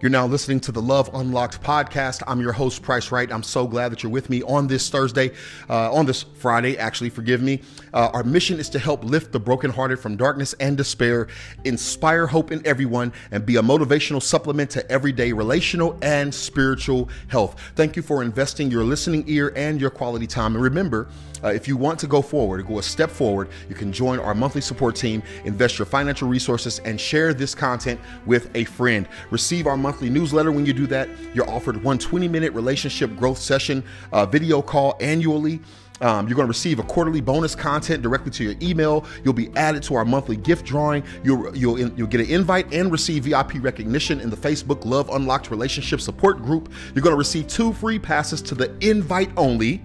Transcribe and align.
You're 0.00 0.10
now 0.10 0.26
listening 0.26 0.60
to 0.60 0.72
the 0.72 0.80
Love 0.80 1.10
Unlocked 1.12 1.60
podcast. 1.60 2.22
I'm 2.26 2.40
your 2.40 2.52
host, 2.52 2.82
Price 2.82 3.10
Wright. 3.10 3.32
I'm 3.32 3.42
so 3.42 3.66
glad 3.66 3.90
that 3.90 4.02
you're 4.02 4.12
with 4.12 4.30
me 4.30 4.42
on 4.44 4.68
this 4.68 4.88
Thursday, 4.90 5.32
uh, 5.68 5.92
on 5.92 6.06
this 6.06 6.22
Friday, 6.22 6.78
actually, 6.78 7.10
forgive 7.10 7.42
me. 7.42 7.62
Uh, 7.92 8.10
our 8.12 8.22
mission 8.22 8.60
is 8.60 8.68
to 8.70 8.78
help 8.78 9.02
lift 9.02 9.32
the 9.32 9.40
brokenhearted 9.40 9.98
from 9.98 10.16
darkness 10.16 10.54
and 10.60 10.76
despair, 10.76 11.26
inspire 11.64 12.28
hope 12.28 12.52
in 12.52 12.64
everyone, 12.64 13.12
and 13.32 13.44
be 13.44 13.56
a 13.56 13.62
motivational 13.62 14.22
supplement 14.22 14.70
to 14.70 14.88
everyday 14.90 15.32
relational 15.32 15.98
and 16.02 16.32
spiritual 16.32 17.08
health. 17.26 17.60
Thank 17.74 17.96
you 17.96 18.02
for 18.02 18.22
investing 18.22 18.70
your 18.70 18.84
listening 18.84 19.24
ear 19.26 19.52
and 19.56 19.80
your 19.80 19.90
quality 19.90 20.26
time. 20.26 20.54
And 20.54 20.62
remember, 20.62 21.08
uh, 21.42 21.48
if 21.48 21.68
you 21.68 21.76
want 21.76 21.98
to 22.00 22.06
go 22.06 22.20
forward, 22.20 22.66
go 22.66 22.78
a 22.78 22.82
step 22.82 23.10
forward, 23.10 23.48
you 23.68 23.74
can 23.74 23.92
join 23.92 24.18
our 24.18 24.34
monthly 24.34 24.60
support 24.60 24.96
team, 24.96 25.22
invest 25.44 25.78
your 25.78 25.86
financial 25.86 26.28
resources, 26.28 26.80
and 26.80 27.00
share 27.00 27.32
this 27.32 27.54
content 27.54 28.00
with 28.26 28.50
a 28.54 28.64
friend. 28.64 29.08
Receive 29.30 29.66
our 29.66 29.76
monthly 29.78 30.10
newsletter 30.10 30.52
when 30.52 30.66
you 30.66 30.72
do 30.72 30.86
that. 30.88 31.08
You're 31.34 31.48
offered 31.48 31.82
one 31.82 31.98
20 31.98 32.28
minute 32.28 32.52
relationship 32.52 33.16
growth 33.16 33.38
session 33.38 33.82
uh, 34.12 34.26
video 34.26 34.60
call 34.60 34.96
annually. 35.00 35.60
Um, 36.00 36.28
you're 36.28 36.36
going 36.36 36.46
to 36.46 36.50
receive 36.50 36.78
a 36.78 36.84
quarterly 36.84 37.20
bonus 37.20 37.54
content 37.54 38.02
directly 38.02 38.30
to 38.32 38.44
your 38.44 38.54
email. 38.62 39.04
You'll 39.24 39.32
be 39.32 39.50
added 39.56 39.82
to 39.84 39.94
our 39.94 40.04
monthly 40.04 40.36
gift 40.36 40.64
drawing. 40.64 41.02
You'll 41.24 41.56
you'll 41.56 41.78
you'll 41.78 42.06
get 42.06 42.20
an 42.20 42.28
invite 42.28 42.72
and 42.72 42.92
receive 42.92 43.24
VIP 43.24 43.54
recognition 43.62 44.20
in 44.20 44.30
the 44.30 44.36
Facebook 44.36 44.84
Love 44.84 45.08
Unlocked 45.10 45.50
Relationship 45.50 46.00
Support 46.00 46.42
Group. 46.42 46.72
You're 46.94 47.02
going 47.02 47.14
to 47.14 47.18
receive 47.18 47.48
two 47.48 47.72
free 47.72 47.98
passes 47.98 48.40
to 48.42 48.54
the 48.54 48.74
invite 48.80 49.30
only 49.36 49.82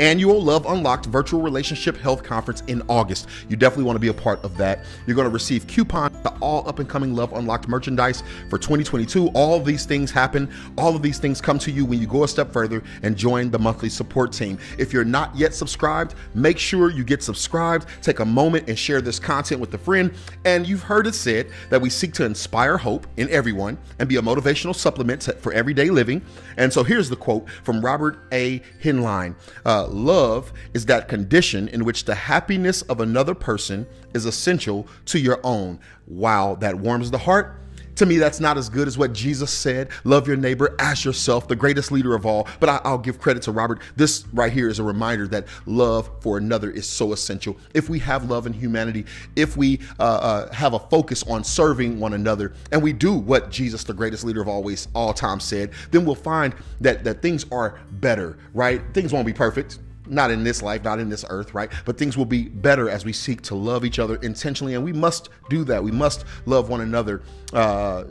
annual 0.00 0.42
Love 0.42 0.66
Unlocked 0.66 1.06
Virtual 1.06 1.40
Relationship 1.40 1.96
Health 1.96 2.22
Conference 2.22 2.62
in 2.66 2.82
August. 2.88 3.28
You 3.48 3.56
definitely 3.56 3.84
want 3.84 3.96
to 3.96 4.00
be 4.00 4.08
a 4.08 4.14
part 4.14 4.42
of 4.44 4.56
that. 4.56 4.84
You're 5.06 5.16
going 5.16 5.26
to 5.26 5.32
receive 5.32 5.66
coupons 5.66 6.20
to 6.22 6.30
all 6.40 6.68
up 6.68 6.78
and 6.78 6.88
coming 6.88 7.14
Love 7.14 7.32
Unlocked 7.32 7.68
merchandise 7.68 8.22
for 8.50 8.58
2022. 8.58 9.28
All 9.28 9.54
of 9.54 9.64
these 9.64 9.86
things 9.86 10.10
happen. 10.10 10.50
All 10.76 10.94
of 10.94 11.02
these 11.02 11.18
things 11.18 11.40
come 11.40 11.58
to 11.60 11.70
you 11.70 11.84
when 11.84 12.00
you 12.00 12.06
go 12.06 12.24
a 12.24 12.28
step 12.28 12.52
further 12.52 12.82
and 13.02 13.16
join 13.16 13.50
the 13.50 13.58
monthly 13.58 13.88
support 13.88 14.32
team. 14.32 14.58
If 14.78 14.92
you're 14.92 15.04
not 15.04 15.34
yet 15.36 15.54
subscribed, 15.54 16.14
make 16.34 16.58
sure 16.58 16.90
you 16.90 17.04
get 17.04 17.22
subscribed. 17.22 17.86
Take 18.02 18.20
a 18.20 18.24
moment 18.24 18.68
and 18.68 18.78
share 18.78 19.00
this 19.00 19.18
content 19.18 19.60
with 19.60 19.72
a 19.74 19.78
friend. 19.78 20.12
And 20.44 20.66
you've 20.66 20.82
heard 20.82 21.06
it 21.06 21.14
said 21.14 21.50
that 21.70 21.80
we 21.80 21.90
seek 21.90 22.12
to 22.14 22.24
inspire 22.24 22.76
hope 22.76 23.06
in 23.16 23.28
everyone 23.30 23.78
and 23.98 24.08
be 24.08 24.16
a 24.16 24.22
motivational 24.22 24.74
supplement 24.74 25.22
for 25.40 25.52
everyday 25.52 25.90
living. 25.90 26.22
And 26.56 26.72
so 26.72 26.84
here's 26.84 27.08
the 27.08 27.16
quote 27.16 27.48
from 27.62 27.84
Robert 27.84 28.18
A. 28.32 28.60
Heinlein. 28.82 29.34
Uh, 29.64 29.85
love 29.92 30.52
is 30.74 30.86
that 30.86 31.08
condition 31.08 31.68
in 31.68 31.84
which 31.84 32.04
the 32.04 32.14
happiness 32.14 32.82
of 32.82 33.00
another 33.00 33.34
person 33.34 33.86
is 34.14 34.24
essential 34.24 34.86
to 35.06 35.18
your 35.18 35.40
own. 35.44 35.78
Wow, 36.06 36.56
that 36.56 36.76
warms 36.76 37.10
the 37.10 37.18
heart. 37.18 37.60
To 37.96 38.06
me, 38.06 38.18
that's 38.18 38.40
not 38.40 38.58
as 38.58 38.68
good 38.68 38.88
as 38.88 38.98
what 38.98 39.14
Jesus 39.14 39.50
said 39.50 39.88
love 40.04 40.28
your 40.28 40.36
neighbor 40.36 40.74
as 40.78 41.04
yourself, 41.04 41.48
the 41.48 41.56
greatest 41.56 41.90
leader 41.90 42.14
of 42.14 42.26
all. 42.26 42.46
But 42.60 42.68
I, 42.68 42.90
will 42.90 42.98
give 42.98 43.18
credit 43.18 43.42
to 43.44 43.52
Robert. 43.52 43.80
This 43.96 44.26
right 44.34 44.52
here 44.52 44.68
is 44.68 44.78
a 44.78 44.82
reminder 44.82 45.26
that 45.28 45.46
love 45.64 46.10
for 46.20 46.36
another 46.36 46.70
is 46.70 46.86
so 46.86 47.12
essential. 47.12 47.56
If 47.74 47.88
we 47.88 47.98
have 48.00 48.28
love 48.28 48.46
in 48.46 48.52
humanity, 48.52 49.06
if 49.34 49.56
we 49.56 49.80
uh, 49.98 50.02
uh, 50.02 50.52
have 50.52 50.74
a 50.74 50.78
focus 50.78 51.22
on 51.24 51.42
serving 51.42 51.98
one 51.98 52.12
another, 52.12 52.52
and 52.70 52.82
we 52.82 52.92
do 52.92 53.14
what 53.14 53.50
Jesus, 53.50 53.82
the 53.82 53.94
greatest 53.94 54.24
leader 54.24 54.42
of 54.42 54.48
always, 54.48 54.88
all 54.94 55.14
time 55.14 55.40
said, 55.40 55.70
then 55.90 56.04
we'll 56.04 56.14
find 56.14 56.54
that, 56.80 57.02
that 57.04 57.22
things 57.22 57.46
are 57.50 57.80
better, 57.92 58.36
right? 58.52 58.82
Things 58.92 59.12
won't 59.12 59.26
be 59.26 59.32
perfect 59.32 59.78
not 60.08 60.30
in 60.30 60.44
this 60.44 60.62
life, 60.62 60.82
not 60.84 60.98
in 60.98 61.08
this 61.08 61.24
earth, 61.28 61.54
right? 61.54 61.70
But 61.84 61.98
things 61.98 62.16
will 62.16 62.26
be 62.26 62.44
better 62.48 62.88
as 62.88 63.04
we 63.04 63.12
seek 63.12 63.42
to 63.42 63.54
love 63.54 63.84
each 63.84 63.98
other 63.98 64.16
intentionally, 64.16 64.74
and 64.74 64.84
we 64.84 64.92
must 64.92 65.28
do 65.48 65.64
that. 65.64 65.82
We 65.82 65.90
must 65.90 66.24
love 66.46 66.68
one 66.68 66.80
another. 66.80 67.22
Uh, 67.52 68.04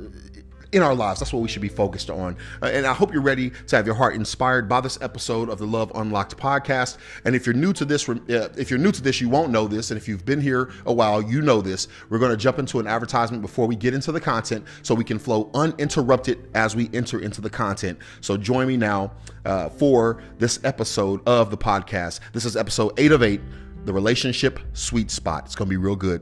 in 0.76 0.84
our 0.84 0.94
lives. 0.94 1.22
That's 1.22 1.31
what 1.31 1.42
we 1.42 1.48
should 1.48 1.62
be 1.62 1.70
focused 1.70 2.09
on. 2.09 2.36
Uh, 2.62 2.66
and 2.66 2.86
I 2.86 2.94
hope 2.94 3.14
you're 3.14 3.22
ready 3.22 3.49
to 3.67 3.76
have 3.77 3.86
your 3.86 3.95
heart 3.95 4.14
inspired 4.14 4.67
by 4.67 4.82
this 4.82 5.02
episode 5.02 5.48
of 5.49 5.58
the 5.58 5.66
Love 5.66 5.89
Unlocked 5.95 6.36
podcast. 6.36 6.98
And 7.23 7.33
if 7.33 7.45
you're 7.45 7.55
new 7.55 7.72
to 7.72 7.86
this, 7.86 8.08
uh, 8.10 8.49
if 8.58 8.70
you're 8.70 8.80
new 8.80 8.92
to 8.92 9.02
this, 9.02 9.22
you 9.22 9.30
won't 9.30 9.52
know 9.52 9.67
this. 9.67 9.92
And 9.92 9.98
if 9.98 10.10
you've 10.10 10.26
been 10.26 10.42
here 10.42 10.72
a 10.86 10.92
while, 10.92 11.22
you 11.22 11.42
know 11.42 11.61
this. 11.61 11.88
We're 12.10 12.20
going 12.20 12.32
to 12.32 12.38
jump 12.38 12.60
into 12.60 12.82
an 12.82 12.88
advertisement 12.88 13.42
before 13.42 13.67
we 13.67 13.77
get 13.77 13.94
into 13.94 14.11
the 14.11 14.20
content 14.20 14.66
so 14.82 14.94
we 14.94 15.05
can 15.05 15.17
flow 15.17 15.49
uninterrupted 15.54 16.49
as 16.54 16.76
we 16.76 16.89
enter 16.94 17.20
into 17.20 17.39
the 17.39 17.49
content. 17.49 17.98
So 18.20 18.36
join 18.36 18.67
me 18.67 18.76
now 18.76 19.14
uh, 19.45 19.70
for 19.70 20.22
this 20.39 20.60
episode 20.66 21.26
of 21.26 21.52
the 21.52 21.58
podcast. 21.58 22.20
This 22.33 22.44
is 22.44 22.58
episode 22.58 22.99
eight 22.99 23.14
of 23.14 23.23
eight, 23.23 23.39
the 23.86 23.94
relationship 23.94 24.60
sweet 24.73 25.10
spot. 25.10 25.45
It's 25.45 25.55
going 25.55 25.70
to 25.70 25.70
be 25.70 25.78
real 25.78 25.95
good. 25.95 26.22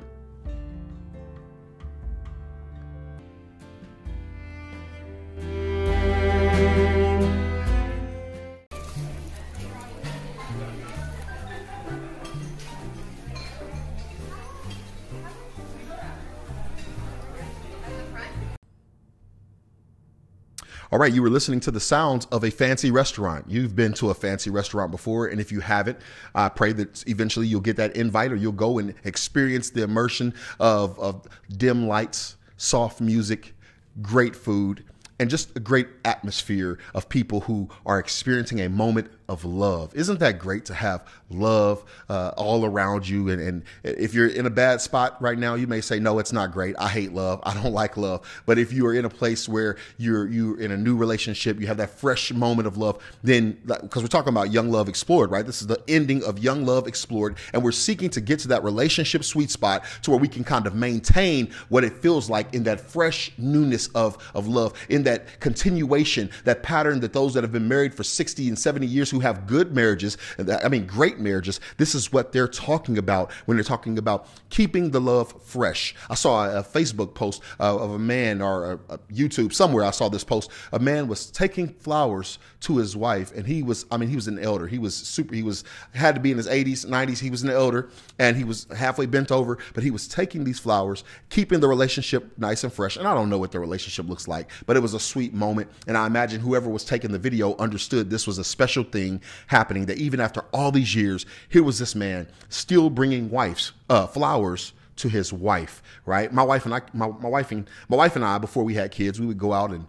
All 20.94 21.00
right, 21.00 21.12
you 21.12 21.24
were 21.24 21.30
listening 21.32 21.60
to 21.62 21.72
the 21.72 21.80
sounds 21.80 22.28
of 22.28 22.44
a 22.44 22.52
fancy 22.52 22.92
restaurant. 22.92 23.46
You've 23.50 23.76
been 23.76 23.94
to 23.94 24.12
a 24.12 24.14
fancy 24.14 24.52
restaurant 24.52 24.92
before, 24.92 25.26
and 25.26 25.42
if 25.42 25.52
you 25.52 25.60
haven't, 25.60 25.98
I 26.36 26.50
pray 26.50 26.72
that 26.74 27.04
eventually 27.08 27.48
you'll 27.48 27.62
get 27.62 27.78
that 27.78 27.96
invite 27.96 28.32
or 28.32 28.36
you'll 28.36 28.52
go 28.52 28.78
and 28.78 28.94
experience 29.04 29.72
the 29.72 29.82
immersion 29.82 30.36
of, 30.60 31.00
of 31.00 31.28
dim 31.58 31.88
lights, 31.88 32.36
soft 32.58 33.02
music, 33.02 33.56
great 34.04 34.36
food, 34.36 34.84
and 35.18 35.32
just 35.32 35.58
a 35.58 35.60
great 35.60 35.88
atmosphere 36.06 36.78
of 36.94 37.10
people 37.10 37.40
who 37.40 37.70
are 37.88 37.98
experiencing 37.98 38.62
a 38.62 38.70
moment 38.70 39.10
of 39.30 39.46
love. 39.46 39.96
Isn't 39.96 40.20
that 40.20 40.40
great 40.40 40.66
to 40.66 40.74
have 40.74 41.08
love 41.30 41.84
uh, 42.10 42.32
all 42.36 42.66
around 42.66 43.08
you? 43.08 43.30
And, 43.30 43.42
and 43.42 43.64
if 43.84 44.14
you're 44.14 44.28
in 44.28 44.46
a 44.46 44.50
bad 44.50 44.82
spot 44.82 45.22
right 45.22 45.38
now, 45.38 45.56
you 45.56 45.68
may 45.68 45.82
say, 45.82 46.00
"No, 46.00 46.20
it's 46.20 46.34
not 46.34 46.52
great. 46.52 46.76
I 46.78 46.90
hate 46.90 47.14
love. 47.14 47.40
I 47.44 47.54
don't 47.54 47.74
like 47.84 47.98
love." 47.98 48.28
But 48.46 48.58
if 48.58 48.74
you 48.74 48.86
are 48.88 48.94
in 48.94 49.06
a 49.06 49.10
place 49.10 49.48
where 49.48 49.78
you're 49.98 50.28
you're 50.28 50.60
in 50.60 50.72
a 50.72 50.78
new 50.78 50.96
relationship, 50.96 51.60
you 51.60 51.68
have 51.68 51.78
that 51.78 51.92
fresh 51.92 52.32
moment 52.32 52.68
of 52.68 52.78
love, 52.78 53.02
then 53.24 53.58
because 53.66 54.02
we're 54.02 54.08
talking 54.08 54.30
about 54.30 54.52
young 54.52 54.70
love 54.72 54.90
explored, 54.90 55.32
right? 55.32 55.46
This 55.46 55.62
is 55.62 55.68
the 55.68 55.82
ending 55.88 56.24
of 56.24 56.40
young 56.40 56.66
love 56.66 56.88
explored, 56.88 57.38
and 57.54 57.64
we're 57.64 57.72
seeking 57.72 58.10
to 58.12 58.22
get 58.22 58.40
to 58.40 58.50
that 58.50 58.64
relationship 58.64 59.24
sweet 59.24 59.50
spot 59.50 59.84
to 60.04 60.12
where 60.12 60.20
we 60.20 60.28
can 60.28 60.44
kind 60.44 60.68
of 60.68 60.76
maintain 60.76 61.52
what 61.70 61.84
it 61.84 61.94
feels 61.98 62.30
like 62.30 62.54
in 62.54 62.64
that 62.64 62.82
fresh 62.82 63.32
newness 63.38 63.88
of 63.90 64.18
of 64.36 64.48
love, 64.48 64.74
in 64.90 65.04
that 65.04 65.40
continuation, 65.40 66.30
that 66.44 66.64
pattern 66.64 67.00
that 67.00 67.14
those 67.14 67.34
that 67.34 67.44
have 67.44 67.52
been 67.52 67.68
married 67.68 67.94
for 67.94 68.04
60 68.04 68.48
and 68.48 68.60
70 68.60 68.86
years 68.86 69.13
who 69.14 69.20
have 69.20 69.46
good 69.46 69.76
marriages, 69.76 70.18
I 70.64 70.68
mean, 70.70 70.88
great 70.88 71.20
marriages, 71.20 71.60
this 71.78 71.94
is 71.94 72.12
what 72.12 72.32
they're 72.32 72.48
talking 72.48 72.98
about 72.98 73.32
when 73.46 73.56
they're 73.56 73.64
talking 73.64 74.00
about 74.00 74.28
keeping 74.50 74.90
the 74.90 75.00
love 75.00 75.40
fresh. 75.44 75.94
I 76.10 76.16
saw 76.16 76.60
a, 76.60 76.64
Facebook 76.64 77.14
post 77.14 77.44
uh, 77.60 77.78
of 77.78 77.92
a 77.92 78.00
man 78.00 78.42
or 78.42 78.80
a, 78.90 78.98
YouTube 79.14 79.54
somewhere. 79.54 79.84
I 79.84 79.92
saw 79.92 80.10
this 80.10 80.24
post. 80.24 80.50
A 80.72 80.80
man 80.80 81.08
was 81.08 81.30
taking 81.30 81.68
flowers 81.68 82.40
to 82.62 82.78
his 82.78 82.98
wife, 82.98 83.32
and 83.36 83.46
he 83.46 83.62
was, 83.62 83.86
I 83.92 83.98
mean, 83.98 84.10
he 84.10 84.16
was 84.16 84.28
an 84.28 84.40
elder. 84.40 84.66
He 84.66 84.80
was 84.80 84.96
super, 84.96 85.36
he 85.36 85.44
was, 85.44 85.64
had 85.94 86.16
to 86.16 86.22
be 86.22 86.32
in 86.32 86.38
his 86.38 86.48
80s, 86.48 86.88
90s. 86.88 87.20
He 87.20 87.30
was 87.30 87.44
an 87.44 87.52
elder, 87.52 87.90
and 88.18 88.36
he 88.36 88.44
was 88.44 88.66
halfway 88.76 89.06
bent 89.06 89.32
over, 89.32 89.60
but 89.76 89.84
he 89.84 89.92
was 89.92 90.08
taking 90.08 90.44
these 90.44 90.60
flowers, 90.60 91.04
keeping 91.30 91.60
the 91.60 91.68
relationship 91.68 92.36
nice 92.40 92.64
and 92.64 92.74
fresh. 92.74 92.98
And 92.98 93.08
I 93.08 93.14
don't 93.14 93.30
know 93.30 93.38
what 93.38 93.52
the 93.52 93.60
relationship 93.60 94.10
looks 94.10 94.28
like, 94.28 94.50
but 94.66 94.76
it 94.76 94.80
was 94.80 94.96
a 94.96 95.00
sweet 95.00 95.36
moment. 95.36 95.70
And 95.86 95.96
I 95.96 96.08
imagine 96.08 96.42
whoever 96.42 96.70
was 96.70 96.84
taking 96.84 97.12
the 97.12 97.20
video 97.20 97.56
understood 97.58 98.10
this 98.10 98.26
was 98.26 98.40
a 98.40 98.44
special 98.44 98.84
thing 98.84 99.03
thing 99.04 99.22
happening 99.48 99.86
that 99.88 99.98
even 99.98 100.20
after 100.20 100.42
all 100.54 100.72
these 100.72 100.96
years, 100.96 101.26
here 101.50 101.64
was 101.64 101.80
this 101.80 101.96
man 101.96 102.28
still 102.50 102.90
bringing 102.90 103.30
wives 103.30 103.74
uh, 103.90 104.08
flowers 104.08 104.74
to 104.98 105.10
his 105.10 105.34
wife. 105.34 105.82
Right, 106.06 106.32
my 106.34 106.44
wife 106.44 106.66
and 106.66 106.74
I, 106.74 106.82
my, 106.94 107.08
my 107.08 107.30
wife 107.30 107.52
and 107.52 107.68
my 107.90 107.98
wife 107.98 108.16
and 108.16 108.26
I, 108.26 108.38
before 108.38 108.64
we 108.64 108.76
had 108.76 108.92
kids, 108.92 109.20
we 109.20 109.28
would 109.28 109.38
go 109.38 109.54
out 109.54 109.72
and 109.72 109.88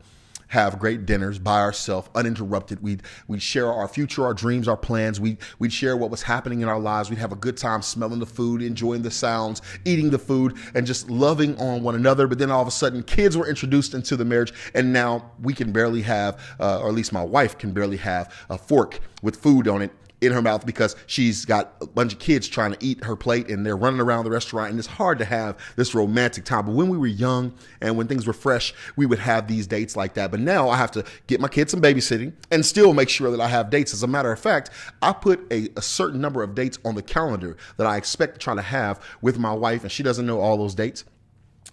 have 0.55 0.79
great 0.79 1.05
dinners 1.05 1.41
by 1.41 1.59
ourselves, 1.59 2.09
uninterrupted. 2.15 2.81
We'd 2.81 3.03
we'd 3.27 3.43
share 3.43 3.73
our 3.73 3.89
future, 3.89 4.25
our 4.25 4.35
dreams, 4.35 4.69
our 4.69 4.77
plans. 4.77 5.19
We 5.19 5.37
we'd 5.59 5.73
share 5.73 5.97
what 5.97 6.11
was 6.11 6.23
happening 6.23 6.61
in 6.61 6.69
our 6.69 6.79
lives. 6.79 7.11
We'd 7.11 7.19
have 7.19 7.33
a 7.33 7.37
good 7.37 7.57
time 7.57 7.83
smelling 7.83 8.21
the 8.21 8.27
food, 8.27 8.63
enjoying 8.63 9.03
the 9.03 9.11
sounds, 9.11 9.61
eating 9.85 10.11
the 10.11 10.19
food, 10.19 10.57
and 10.75 10.87
just 10.87 11.11
loving 11.11 11.59
on 11.61 11.83
one 11.83 11.97
another. 11.97 12.29
But 12.29 12.39
then 12.39 12.53
all 12.53 12.63
of 12.63 12.69
a 12.69 12.71
sudden, 12.71 13.03
kids 13.03 13.37
were 13.37 13.49
introduced 13.49 13.95
into 13.95 14.17
the 14.17 14.25
marriage, 14.25 14.53
and 14.75 14.93
now 14.93 15.33
we 15.43 15.55
can 15.55 15.73
barely 15.73 16.03
have, 16.03 16.41
uh, 16.61 16.81
or 16.81 16.89
at 16.89 16.95
least 16.95 17.13
my 17.13 17.25
wife 17.25 17.59
can 17.59 17.73
barely 17.73 17.97
have 17.97 18.33
a 18.49 18.57
fork 18.57 19.01
with 19.23 19.35
food 19.35 19.67
on 19.67 19.83
it 19.83 19.91
in 20.21 20.33
her 20.33 20.43
mouth 20.43 20.65
because 20.65 20.97
she's 21.07 21.45
got 21.45 21.75
a 21.81 21.87
bunch 21.87 22.13
of 22.13 22.19
kids 22.19 22.49
trying 22.49 22.73
to 22.73 22.79
eat 22.81 23.05
her 23.05 23.17
plate 23.17 23.49
and 23.49 23.65
they're 23.65 23.77
running 23.77 24.01
around 24.01 24.25
the 24.25 24.31
restaurant 24.31 24.71
and 24.71 24.79
it's 24.79 24.89
hard 24.89 25.19
to 25.19 25.25
have 25.25 25.57
this 25.77 25.95
romantic 25.95 26.45
time. 26.45 26.67
But 26.67 26.75
when 26.75 26.89
we 26.89 26.99
were 26.99 27.07
young 27.07 27.53
and 27.81 27.97
when 27.97 28.07
things 28.07 28.27
were 28.27 28.33
fresh, 28.33 28.75
we 28.97 29.07
would 29.07 29.19
have 29.19 29.49
these 29.49 29.67
dates 29.67 29.97
like 29.97 30.15
that. 30.15 30.31
But 30.31 30.41
now 30.41 30.69
I 30.69 30.77
have 30.77 30.91
to 30.93 31.05
get 31.27 31.41
my 31.41 31.49
kids 31.49 31.73
some 31.73 31.81
babysitting 31.81 32.33
and 32.51 32.65
still 32.65 32.93
make 32.95 33.09
sure 33.09 33.31
that 33.31 33.41
I 33.41 33.49
have 33.49 33.71
dates. 33.71 33.93
As 33.93 34.03
a 34.03 34.07
matter 34.07 34.33
of 34.33 34.39
fact, 34.39 34.71
I 35.03 35.13
put 35.13 35.47
a, 35.51 35.69
a 35.77 35.83
certain 35.83 36.21
number 36.21 36.43
of 36.43 36.55
dates 36.55 36.79
on 36.85 36.95
the 36.95 37.03
calendar 37.03 37.57
that 37.77 37.87
I 37.87 37.97
expect 37.97 38.35
to 38.35 38.39
try 38.39 38.55
to 38.55 38.63
have 38.63 39.01
with 39.21 39.39
my 39.39 39.53
wife 39.53 39.83
and 39.83 39.93
she 39.93 40.03
doesn't 40.03 40.27
know 40.27 40.41
all 40.41 40.57
those 40.57 40.75
dates 40.75 41.05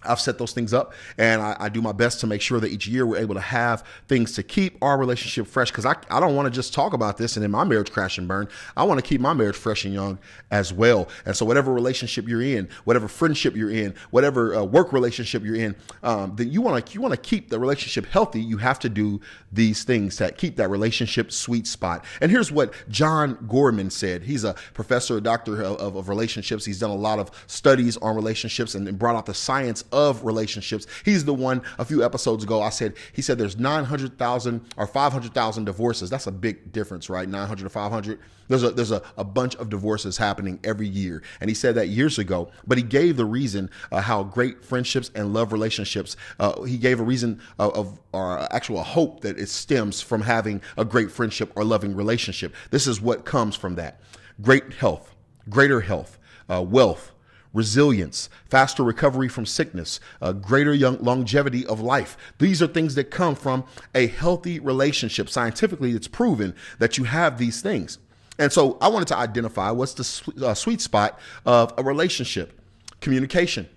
I've 0.04 0.20
set 0.20 0.38
those 0.38 0.52
things 0.52 0.72
up 0.72 0.92
and 1.18 1.40
I, 1.40 1.56
I, 1.58 1.68
do 1.68 1.80
my 1.80 1.92
best 1.92 2.20
to 2.20 2.26
make 2.26 2.40
sure 2.40 2.60
that 2.60 2.70
each 2.70 2.86
year 2.86 3.06
we're 3.06 3.18
able 3.18 3.34
to 3.34 3.40
have 3.40 3.84
things 4.08 4.32
to 4.32 4.42
keep 4.42 4.76
our 4.82 4.98
relationship 4.98 5.46
fresh 5.46 5.70
because 5.70 5.86
I, 5.86 5.96
I 6.10 6.20
don't 6.20 6.36
want 6.36 6.46
to 6.46 6.50
just 6.50 6.74
talk 6.74 6.92
about 6.92 7.16
this 7.16 7.36
and 7.36 7.42
then 7.42 7.50
my 7.50 7.64
marriage 7.64 7.90
crash 7.90 8.18
and 8.18 8.28
burn. 8.28 8.48
I 8.76 8.84
want 8.84 8.98
to 8.98 9.06
keep 9.06 9.20
my 9.20 9.32
marriage 9.32 9.56
fresh 9.56 9.84
and 9.84 9.94
young 9.94 10.18
as 10.50 10.72
well. 10.72 11.08
And 11.24 11.36
so, 11.36 11.46
whatever 11.46 11.72
relationship 11.72 12.28
you're 12.28 12.42
in, 12.42 12.68
whatever 12.84 13.08
friendship 13.08 13.56
you're 13.56 13.70
in, 13.70 13.94
whatever 14.10 14.54
uh, 14.54 14.64
work 14.64 14.92
relationship 14.92 15.44
you're 15.44 15.56
in, 15.56 15.74
um, 16.02 16.34
then 16.36 16.50
you 16.50 16.60
want 16.60 16.86
to 16.86 16.92
you 16.94 17.00
want 17.00 17.14
to 17.14 17.20
keep 17.20 17.48
the 17.48 17.58
relationship 17.58 18.06
healthy. 18.06 18.40
You 18.40 18.58
have 18.58 18.78
to 18.80 18.88
do 18.88 19.20
these 19.50 19.84
things 19.84 20.18
that 20.18 20.38
keep 20.38 20.56
that 20.56 20.68
relationship 20.68 21.32
sweet 21.32 21.66
spot. 21.66 22.04
And 22.20 22.30
here's 22.30 22.50
what 22.52 22.72
John 22.88 23.36
Gottman 23.36 23.90
said. 23.90 24.22
He's 24.22 24.44
a 24.44 24.54
professor, 24.74 25.16
a 25.16 25.20
doctor 25.20 25.62
of, 25.62 25.76
of, 25.78 25.96
of 25.96 26.08
relationships. 26.08 26.64
He's 26.64 26.78
done 26.78 26.90
a 26.90 26.94
lot 26.94 27.18
of 27.18 27.30
studies 27.46 27.96
on 27.98 28.16
relationships 28.16 28.74
and, 28.74 28.86
and 28.88 28.98
brought 28.98 29.16
out 29.16 29.26
the 29.26 29.34
science 29.34 29.84
of 29.92 30.24
relationships. 30.24 30.86
He's 31.04 31.24
the 31.24 31.34
one 31.34 31.62
a 31.78 31.84
few 31.84 32.04
episodes 32.04 32.44
ago 32.44 32.62
I 32.62 32.70
said 32.70 32.94
he 33.12 33.22
said 33.22 33.38
there's 33.38 33.58
900,000 33.58 34.60
or 34.76 34.86
500,000 34.86 35.64
divorces. 35.64 36.10
That's 36.10 36.26
a 36.26 36.32
big 36.32 36.72
difference, 36.72 37.08
right? 37.08 37.28
900 37.28 37.64
to 37.64 37.68
500. 37.68 38.18
There's 38.48 38.62
a 38.62 38.70
there's 38.70 38.90
a, 38.90 39.02
a 39.16 39.24
bunch 39.24 39.54
of 39.56 39.70
divorces 39.70 40.18
happening 40.18 40.60
every 40.64 40.88
year, 40.88 41.22
and 41.40 41.48
he 41.48 41.54
said 41.54 41.74
that 41.76 41.88
years 41.88 42.18
ago. 42.18 42.50
But 42.66 42.78
he 42.78 42.84
gave 42.84 43.16
the 43.16 43.24
reason 43.24 43.70
uh, 43.90 44.00
how 44.00 44.24
great 44.24 44.64
friendships 44.64 45.10
and 45.14 45.32
love 45.32 45.52
relationships. 45.52 46.16
Uh, 46.38 46.62
he 46.62 46.76
gave 46.76 47.00
a 47.00 47.04
reason 47.04 47.40
of, 47.58 47.74
of 47.74 48.00
or 48.12 48.40
actual 48.54 48.82
hope 48.82 49.20
that 49.20 49.38
it 49.38 49.48
stems 49.48 50.00
from 50.00 50.22
having 50.22 50.60
a 50.76 50.84
great 50.84 51.10
friendship 51.10 51.52
or 51.56 51.64
loving 51.64 51.94
relationship. 51.94 52.54
This 52.70 52.86
is 52.86 53.00
what 53.00 53.24
comes 53.24 53.56
from 53.56 53.76
that: 53.76 54.00
great 54.40 54.74
health, 54.74 55.14
greater 55.48 55.80
health, 55.80 56.18
uh, 56.50 56.62
wealth 56.62 57.12
resilience, 57.52 58.28
faster 58.48 58.82
recovery 58.82 59.28
from 59.28 59.46
sickness, 59.46 60.00
greater 60.40 60.76
longevity 60.76 61.66
of 61.66 61.80
life. 61.80 62.16
These 62.38 62.62
are 62.62 62.66
things 62.66 62.94
that 62.94 63.10
come 63.10 63.34
from 63.34 63.64
a 63.94 64.06
healthy 64.06 64.58
relationship. 64.58 65.28
Scientifically, 65.28 65.92
it's 65.92 66.08
proven 66.08 66.54
that 66.78 66.98
you 66.98 67.04
have 67.04 67.38
these 67.38 67.60
things. 67.60 67.98
And 68.38 68.52
so 68.52 68.78
I 68.80 68.88
wanted 68.88 69.08
to 69.08 69.16
identify 69.16 69.70
what's 69.70 69.94
the 69.94 70.46
uh, 70.46 70.54
sweet 70.54 70.80
spot 70.80 71.18
of 71.44 71.74
a 71.76 71.82
relationship 71.82 72.58
communication 73.00 73.68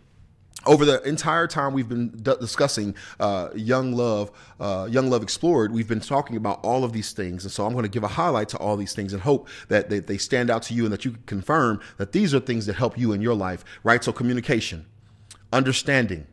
over 0.65 0.85
the 0.85 1.01
entire 1.03 1.47
time 1.47 1.73
we've 1.73 1.89
been 1.89 2.09
d- 2.09 2.33
discussing 2.39 2.95
uh, 3.19 3.49
young 3.55 3.93
love 3.93 4.31
uh, 4.59 4.87
young 4.89 5.09
love 5.09 5.21
explored 5.21 5.71
we've 5.71 5.87
been 5.87 5.99
talking 5.99 6.37
about 6.37 6.59
all 6.63 6.83
of 6.83 6.93
these 6.93 7.11
things. 7.11 7.43
And 7.43 7.51
so 7.51 7.65
i'm 7.65 7.73
going 7.73 7.83
to 7.83 7.89
give 7.89 8.03
a 8.03 8.07
highlight 8.07 8.49
to 8.49 8.57
all 8.57 8.77
these 8.77 8.93
things 8.93 9.13
and 9.13 9.21
hope 9.21 9.47
that 9.67 9.89
they, 9.89 9.99
they 9.99 10.17
stand 10.17 10.49
out 10.49 10.63
to 10.63 10.73
you 10.73 10.83
and 10.85 10.93
that 10.93 11.05
you 11.05 11.11
can 11.11 11.23
confirm 11.25 11.81
that 11.97 12.11
these 12.11 12.33
are 12.33 12.39
things 12.39 12.65
that 12.65 12.75
help 12.75 12.97
you 12.97 13.11
in 13.13 13.21
your 13.21 13.35
life 13.35 13.63
right? 13.83 14.03
So 14.03 14.11
communication 14.11 14.85
understanding 15.51 16.27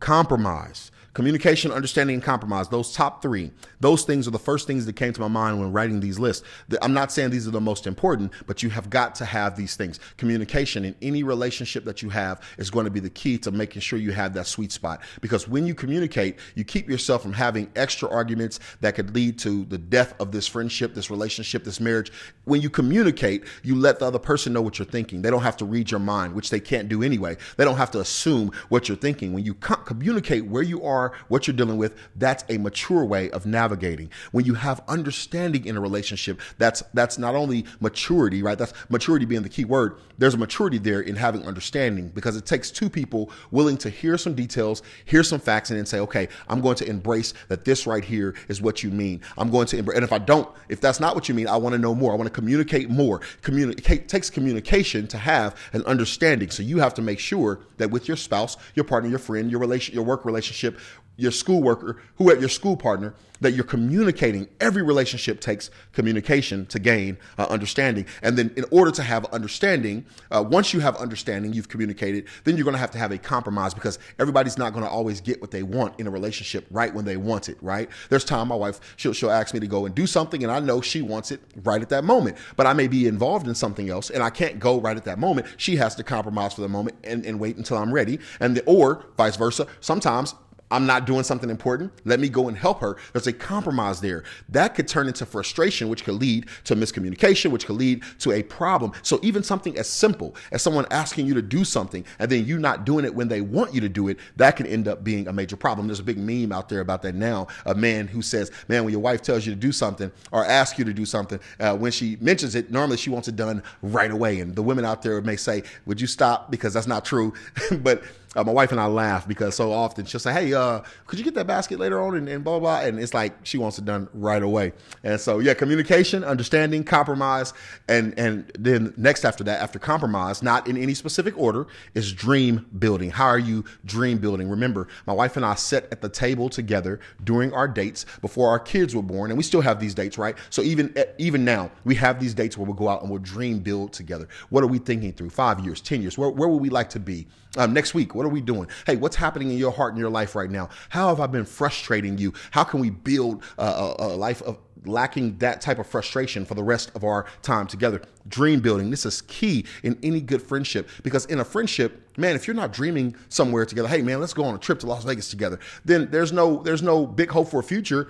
compromise 0.00 0.90
Communication, 1.14 1.70
understanding, 1.70 2.14
and 2.14 2.22
compromise. 2.22 2.68
Those 2.68 2.92
top 2.92 3.22
three, 3.22 3.52
those 3.78 4.02
things 4.02 4.26
are 4.26 4.32
the 4.32 4.38
first 4.38 4.66
things 4.66 4.84
that 4.84 4.96
came 4.96 5.12
to 5.12 5.20
my 5.20 5.28
mind 5.28 5.60
when 5.60 5.72
writing 5.72 6.00
these 6.00 6.18
lists. 6.18 6.44
I'm 6.82 6.92
not 6.92 7.12
saying 7.12 7.30
these 7.30 7.46
are 7.46 7.52
the 7.52 7.60
most 7.60 7.86
important, 7.86 8.32
but 8.48 8.64
you 8.64 8.70
have 8.70 8.90
got 8.90 9.14
to 9.16 9.24
have 9.24 9.56
these 9.56 9.76
things. 9.76 10.00
Communication 10.16 10.84
in 10.84 10.96
any 11.00 11.22
relationship 11.22 11.84
that 11.84 12.02
you 12.02 12.10
have 12.10 12.42
is 12.58 12.68
going 12.68 12.84
to 12.84 12.90
be 12.90 12.98
the 12.98 13.10
key 13.10 13.38
to 13.38 13.52
making 13.52 13.80
sure 13.80 13.96
you 13.96 14.10
have 14.10 14.34
that 14.34 14.48
sweet 14.48 14.72
spot. 14.72 15.02
Because 15.20 15.46
when 15.46 15.68
you 15.68 15.74
communicate, 15.74 16.40
you 16.56 16.64
keep 16.64 16.90
yourself 16.90 17.22
from 17.22 17.32
having 17.32 17.70
extra 17.76 18.10
arguments 18.10 18.58
that 18.80 18.96
could 18.96 19.14
lead 19.14 19.38
to 19.38 19.64
the 19.66 19.78
death 19.78 20.14
of 20.20 20.32
this 20.32 20.48
friendship, 20.48 20.94
this 20.94 21.10
relationship, 21.10 21.62
this 21.62 21.78
marriage. 21.78 22.10
When 22.44 22.60
you 22.60 22.70
communicate, 22.70 23.44
you 23.62 23.76
let 23.76 24.00
the 24.00 24.06
other 24.06 24.18
person 24.18 24.52
know 24.52 24.62
what 24.62 24.80
you're 24.80 24.86
thinking. 24.86 25.22
They 25.22 25.30
don't 25.30 25.42
have 25.42 25.58
to 25.58 25.64
read 25.64 25.92
your 25.92 26.00
mind, 26.00 26.34
which 26.34 26.50
they 26.50 26.58
can't 26.58 26.88
do 26.88 27.04
anyway. 27.04 27.36
They 27.56 27.64
don't 27.64 27.76
have 27.76 27.92
to 27.92 28.00
assume 28.00 28.50
what 28.68 28.88
you're 28.88 28.96
thinking. 28.96 29.32
When 29.32 29.44
you 29.44 29.54
communicate 29.54 30.46
where 30.46 30.64
you 30.64 30.82
are, 30.82 31.03
are, 31.04 31.12
what 31.28 31.46
you're 31.46 31.56
dealing 31.56 31.76
with, 31.76 31.96
that's 32.16 32.44
a 32.48 32.58
mature 32.58 33.04
way 33.04 33.30
of 33.30 33.46
navigating. 33.46 34.10
When 34.32 34.44
you 34.44 34.54
have 34.54 34.82
understanding 34.88 35.64
in 35.66 35.76
a 35.76 35.80
relationship, 35.80 36.40
that's 36.58 36.82
that's 36.94 37.18
not 37.18 37.34
only 37.34 37.64
maturity, 37.80 38.42
right? 38.42 38.58
That's 38.58 38.72
maturity 38.88 39.26
being 39.26 39.42
the 39.42 39.48
key 39.48 39.64
word. 39.64 39.98
There's 40.18 40.34
a 40.34 40.38
maturity 40.38 40.78
there 40.78 41.00
in 41.00 41.16
having 41.16 41.46
understanding 41.46 42.08
because 42.08 42.36
it 42.36 42.46
takes 42.46 42.70
two 42.70 42.88
people 42.88 43.30
willing 43.50 43.76
to 43.78 43.90
hear 43.90 44.16
some 44.16 44.34
details, 44.34 44.82
hear 45.04 45.22
some 45.22 45.40
facts, 45.40 45.70
and 45.70 45.78
then 45.78 45.86
say, 45.86 46.00
okay, 46.00 46.28
I'm 46.48 46.60
going 46.60 46.76
to 46.76 46.88
embrace 46.88 47.34
that 47.48 47.64
this 47.64 47.86
right 47.86 48.04
here 48.04 48.34
is 48.48 48.62
what 48.62 48.82
you 48.82 48.90
mean. 48.90 49.20
I'm 49.36 49.50
going 49.50 49.66
to 49.68 49.78
embrace, 49.78 49.96
and 49.96 50.04
if 50.04 50.12
I 50.12 50.18
don't, 50.18 50.48
if 50.68 50.80
that's 50.80 51.00
not 51.00 51.14
what 51.14 51.28
you 51.28 51.34
mean, 51.34 51.48
I 51.48 51.56
want 51.56 51.74
to 51.74 51.78
know 51.78 51.94
more. 51.94 52.12
I 52.12 52.16
want 52.16 52.26
to 52.26 52.32
communicate 52.32 52.90
more. 52.90 53.20
Communicate 53.42 54.08
takes 54.08 54.30
communication 54.30 55.06
to 55.08 55.18
have 55.18 55.56
an 55.72 55.82
understanding. 55.84 56.50
So 56.50 56.62
you 56.62 56.78
have 56.78 56.94
to 56.94 57.02
make 57.02 57.18
sure 57.18 57.60
that 57.78 57.90
with 57.90 58.08
your 58.08 58.16
spouse, 58.16 58.56
your 58.74 58.84
partner, 58.84 59.10
your 59.10 59.18
friend, 59.18 59.50
your 59.50 59.60
relation, 59.60 59.94
your 59.94 60.04
work 60.04 60.24
relationship, 60.24 60.78
your 61.16 61.30
school 61.30 61.62
worker, 61.62 62.00
who 62.16 62.30
at 62.30 62.40
your 62.40 62.48
school 62.48 62.76
partner, 62.76 63.14
that 63.40 63.52
you're 63.52 63.64
communicating. 63.64 64.48
Every 64.60 64.82
relationship 64.82 65.40
takes 65.40 65.70
communication 65.92 66.66
to 66.66 66.78
gain 66.78 67.18
uh, 67.38 67.46
understanding. 67.50 68.06
And 68.22 68.36
then, 68.36 68.52
in 68.56 68.64
order 68.70 68.90
to 68.92 69.02
have 69.02 69.24
understanding, 69.26 70.06
uh, 70.30 70.42
once 70.42 70.72
you 70.72 70.80
have 70.80 70.96
understanding, 70.96 71.52
you've 71.52 71.68
communicated, 71.68 72.26
then 72.44 72.56
you're 72.56 72.64
going 72.64 72.74
to 72.74 72.80
have 72.80 72.90
to 72.92 72.98
have 72.98 73.12
a 73.12 73.18
compromise 73.18 73.74
because 73.74 73.98
everybody's 74.18 74.56
not 74.56 74.72
going 74.72 74.84
to 74.84 74.90
always 74.90 75.20
get 75.20 75.40
what 75.40 75.50
they 75.50 75.62
want 75.62 75.98
in 76.00 76.06
a 76.06 76.10
relationship 76.10 76.66
right 76.70 76.92
when 76.94 77.04
they 77.04 77.16
want 77.16 77.48
it, 77.48 77.58
right? 77.60 77.88
There's 78.08 78.24
time 78.24 78.48
my 78.48 78.54
wife, 78.54 78.80
she'll, 78.96 79.12
she'll 79.12 79.30
ask 79.30 79.52
me 79.52 79.60
to 79.60 79.66
go 79.66 79.86
and 79.86 79.94
do 79.94 80.06
something, 80.06 80.42
and 80.42 80.50
I 80.50 80.60
know 80.60 80.80
she 80.80 81.02
wants 81.02 81.30
it 81.30 81.40
right 81.62 81.82
at 81.82 81.88
that 81.90 82.04
moment. 82.04 82.36
But 82.56 82.66
I 82.66 82.72
may 82.72 82.88
be 82.88 83.06
involved 83.06 83.46
in 83.46 83.54
something 83.54 83.90
else, 83.90 84.10
and 84.10 84.22
I 84.22 84.30
can't 84.30 84.58
go 84.58 84.80
right 84.80 84.96
at 84.96 85.04
that 85.04 85.18
moment. 85.18 85.46
She 85.56 85.76
has 85.76 85.94
to 85.96 86.02
compromise 86.02 86.54
for 86.54 86.62
the 86.62 86.68
moment 86.68 86.96
and, 87.04 87.24
and 87.26 87.38
wait 87.38 87.56
until 87.56 87.76
I'm 87.76 87.92
ready. 87.92 88.18
And 88.40 88.56
the, 88.56 88.64
or 88.64 89.04
vice 89.16 89.36
versa. 89.36 89.66
Sometimes 89.80 90.34
I'm 90.70 90.86
not 90.86 91.06
doing 91.06 91.22
something 91.24 91.50
important. 91.50 91.92
Let 92.04 92.20
me 92.20 92.28
go 92.28 92.48
and 92.48 92.56
help 92.56 92.80
her. 92.80 92.96
There's 93.12 93.26
a 93.26 93.32
compromise 93.32 94.00
there. 94.00 94.24
That 94.48 94.74
could 94.74 94.88
turn 94.88 95.06
into 95.06 95.26
frustration, 95.26 95.88
which 95.88 96.04
could 96.04 96.14
lead 96.14 96.46
to 96.64 96.74
miscommunication, 96.74 97.50
which 97.50 97.66
could 97.66 97.76
lead 97.76 98.02
to 98.20 98.32
a 98.32 98.42
problem. 98.42 98.92
So 99.02 99.20
even 99.22 99.42
something 99.42 99.76
as 99.78 99.88
simple 99.88 100.34
as 100.52 100.62
someone 100.62 100.86
asking 100.90 101.26
you 101.26 101.34
to 101.34 101.42
do 101.42 101.64
something 101.64 102.04
and 102.18 102.30
then 102.30 102.46
you 102.46 102.58
not 102.58 102.84
doing 102.84 103.04
it 103.04 103.14
when 103.14 103.28
they 103.28 103.40
want 103.40 103.74
you 103.74 103.80
to 103.82 103.88
do 103.88 104.08
it, 104.08 104.18
that 104.36 104.56
can 104.56 104.66
end 104.66 104.88
up 104.88 105.04
being 105.04 105.28
a 105.28 105.32
major 105.32 105.56
problem. 105.56 105.86
There's 105.86 106.00
a 106.00 106.04
big 106.04 106.18
meme 106.18 106.50
out 106.50 106.68
there 106.68 106.80
about 106.80 107.02
that 107.02 107.14
now. 107.14 107.46
A 107.66 107.74
man 107.74 108.06
who 108.06 108.22
says, 108.22 108.50
man, 108.68 108.84
when 108.84 108.92
your 108.92 109.02
wife 109.02 109.22
tells 109.22 109.46
you 109.46 109.54
to 109.54 109.60
do 109.60 109.72
something 109.72 110.10
or 110.32 110.44
asks 110.44 110.78
you 110.78 110.84
to 110.84 110.94
do 110.94 111.04
something, 111.04 111.38
uh, 111.60 111.76
when 111.76 111.92
she 111.92 112.16
mentions 112.20 112.54
it, 112.54 112.70
normally 112.70 112.96
she 112.96 113.10
wants 113.10 113.28
it 113.28 113.36
done 113.36 113.62
right 113.82 114.10
away. 114.10 114.40
And 114.40 114.54
the 114.56 114.62
women 114.62 114.84
out 114.84 115.02
there 115.02 115.20
may 115.20 115.36
say, 115.36 115.62
would 115.86 116.00
you 116.00 116.06
stop? 116.06 116.50
Because 116.50 116.74
that's 116.74 116.86
not 116.86 117.04
true. 117.04 117.32
but 117.80 118.02
uh, 118.36 118.44
my 118.44 118.52
wife 118.52 118.72
and 118.72 118.80
I 118.80 118.86
laugh 118.86 119.26
because 119.26 119.54
so 119.54 119.72
often 119.72 120.04
she'll 120.04 120.20
say, 120.20 120.32
"Hey, 120.32 120.54
uh, 120.54 120.80
could 121.06 121.18
you 121.18 121.24
get 121.24 121.34
that 121.34 121.46
basket 121.46 121.78
later 121.78 122.02
on?" 122.02 122.16
And, 122.16 122.28
and, 122.28 122.44
blah 122.44 122.58
blah, 122.58 122.80
and 122.80 122.98
it's 122.98 123.14
like 123.14 123.34
she 123.44 123.58
wants 123.58 123.78
it 123.78 123.84
done 123.84 124.08
right 124.14 124.42
away. 124.42 124.72
And 125.02 125.20
so, 125.20 125.38
yeah, 125.38 125.54
communication, 125.54 126.24
understanding, 126.24 126.84
compromise, 126.84 127.52
and 127.88 128.18
and 128.18 128.50
then 128.58 128.92
next 128.96 129.24
after 129.24 129.44
that, 129.44 129.60
after 129.60 129.78
compromise, 129.78 130.42
not 130.42 130.66
in 130.66 130.76
any 130.76 130.94
specific 130.94 131.36
order, 131.38 131.66
is 131.94 132.12
dream 132.12 132.66
building. 132.78 133.10
How 133.10 133.26
are 133.26 133.38
you 133.38 133.64
dream 133.84 134.18
building? 134.18 134.48
Remember, 134.48 134.88
my 135.06 135.12
wife 135.12 135.36
and 135.36 135.44
I 135.44 135.54
sat 135.54 135.88
at 135.92 136.00
the 136.00 136.08
table 136.08 136.48
together 136.48 137.00
during 137.22 137.52
our 137.52 137.68
dates 137.68 138.06
before 138.20 138.50
our 138.50 138.58
kids 138.58 138.94
were 138.94 139.02
born, 139.02 139.30
and 139.30 139.38
we 139.38 139.44
still 139.44 139.60
have 139.60 139.80
these 139.80 139.94
dates, 139.94 140.18
right? 140.18 140.36
So 140.50 140.62
even 140.62 140.94
even 141.18 141.44
now, 141.44 141.70
we 141.84 141.94
have 141.96 142.20
these 142.20 142.34
dates 142.34 142.56
where 142.56 142.66
we'll 142.66 142.74
go 142.74 142.88
out 142.88 143.02
and 143.02 143.10
we'll 143.10 143.20
dream 143.20 143.60
build 143.60 143.92
together. 143.92 144.28
What 144.50 144.64
are 144.64 144.68
we 144.68 144.78
thinking 144.78 145.12
through? 145.12 145.30
Five 145.30 145.60
years, 145.60 145.80
ten 145.80 146.02
years? 146.02 146.18
Where 146.18 146.30
where 146.30 146.48
would 146.48 146.62
we 146.62 146.68
like 146.70 146.90
to 146.90 147.00
be? 147.00 147.26
Um, 147.56 147.72
next 147.72 147.94
week, 147.94 148.14
what 148.16 148.23
are 148.24 148.28
we 148.28 148.40
doing? 148.40 148.68
Hey, 148.86 148.96
what's 148.96 149.16
happening 149.16 149.50
in 149.50 149.58
your 149.58 149.72
heart 149.72 149.92
and 149.92 150.00
your 150.00 150.10
life 150.10 150.34
right 150.34 150.50
now? 150.50 150.68
How 150.88 151.08
have 151.08 151.20
I 151.20 151.26
been 151.26 151.44
frustrating 151.44 152.18
you? 152.18 152.32
How 152.50 152.64
can 152.64 152.80
we 152.80 152.90
build 152.90 153.42
a, 153.58 153.94
a 153.98 154.08
life 154.16 154.42
of 154.42 154.58
lacking 154.86 155.38
that 155.38 155.60
type 155.60 155.78
of 155.78 155.86
frustration 155.86 156.44
for 156.44 156.54
the 156.54 156.62
rest 156.62 156.90
of 156.94 157.04
our 157.04 157.26
time 157.42 157.66
together? 157.66 158.02
Dream 158.28 158.60
building. 158.60 158.90
This 158.90 159.06
is 159.06 159.22
key 159.22 159.64
in 159.82 159.98
any 160.02 160.20
good 160.20 160.42
friendship 160.42 160.88
because 161.02 161.26
in 161.26 161.40
a 161.40 161.44
friendship, 161.44 162.00
man, 162.16 162.36
if 162.36 162.46
you're 162.46 162.56
not 162.56 162.72
dreaming 162.72 163.14
somewhere 163.28 163.66
together, 163.66 163.88
hey 163.88 164.02
man, 164.02 164.20
let's 164.20 164.34
go 164.34 164.44
on 164.44 164.54
a 164.54 164.58
trip 164.58 164.78
to 164.80 164.86
Las 164.86 165.04
Vegas 165.04 165.28
together. 165.28 165.58
Then 165.84 166.10
there's 166.10 166.32
no 166.32 166.62
there's 166.62 166.82
no 166.82 167.06
big 167.06 167.30
hope 167.30 167.48
for 167.48 167.60
a 167.60 167.64
future 167.64 168.08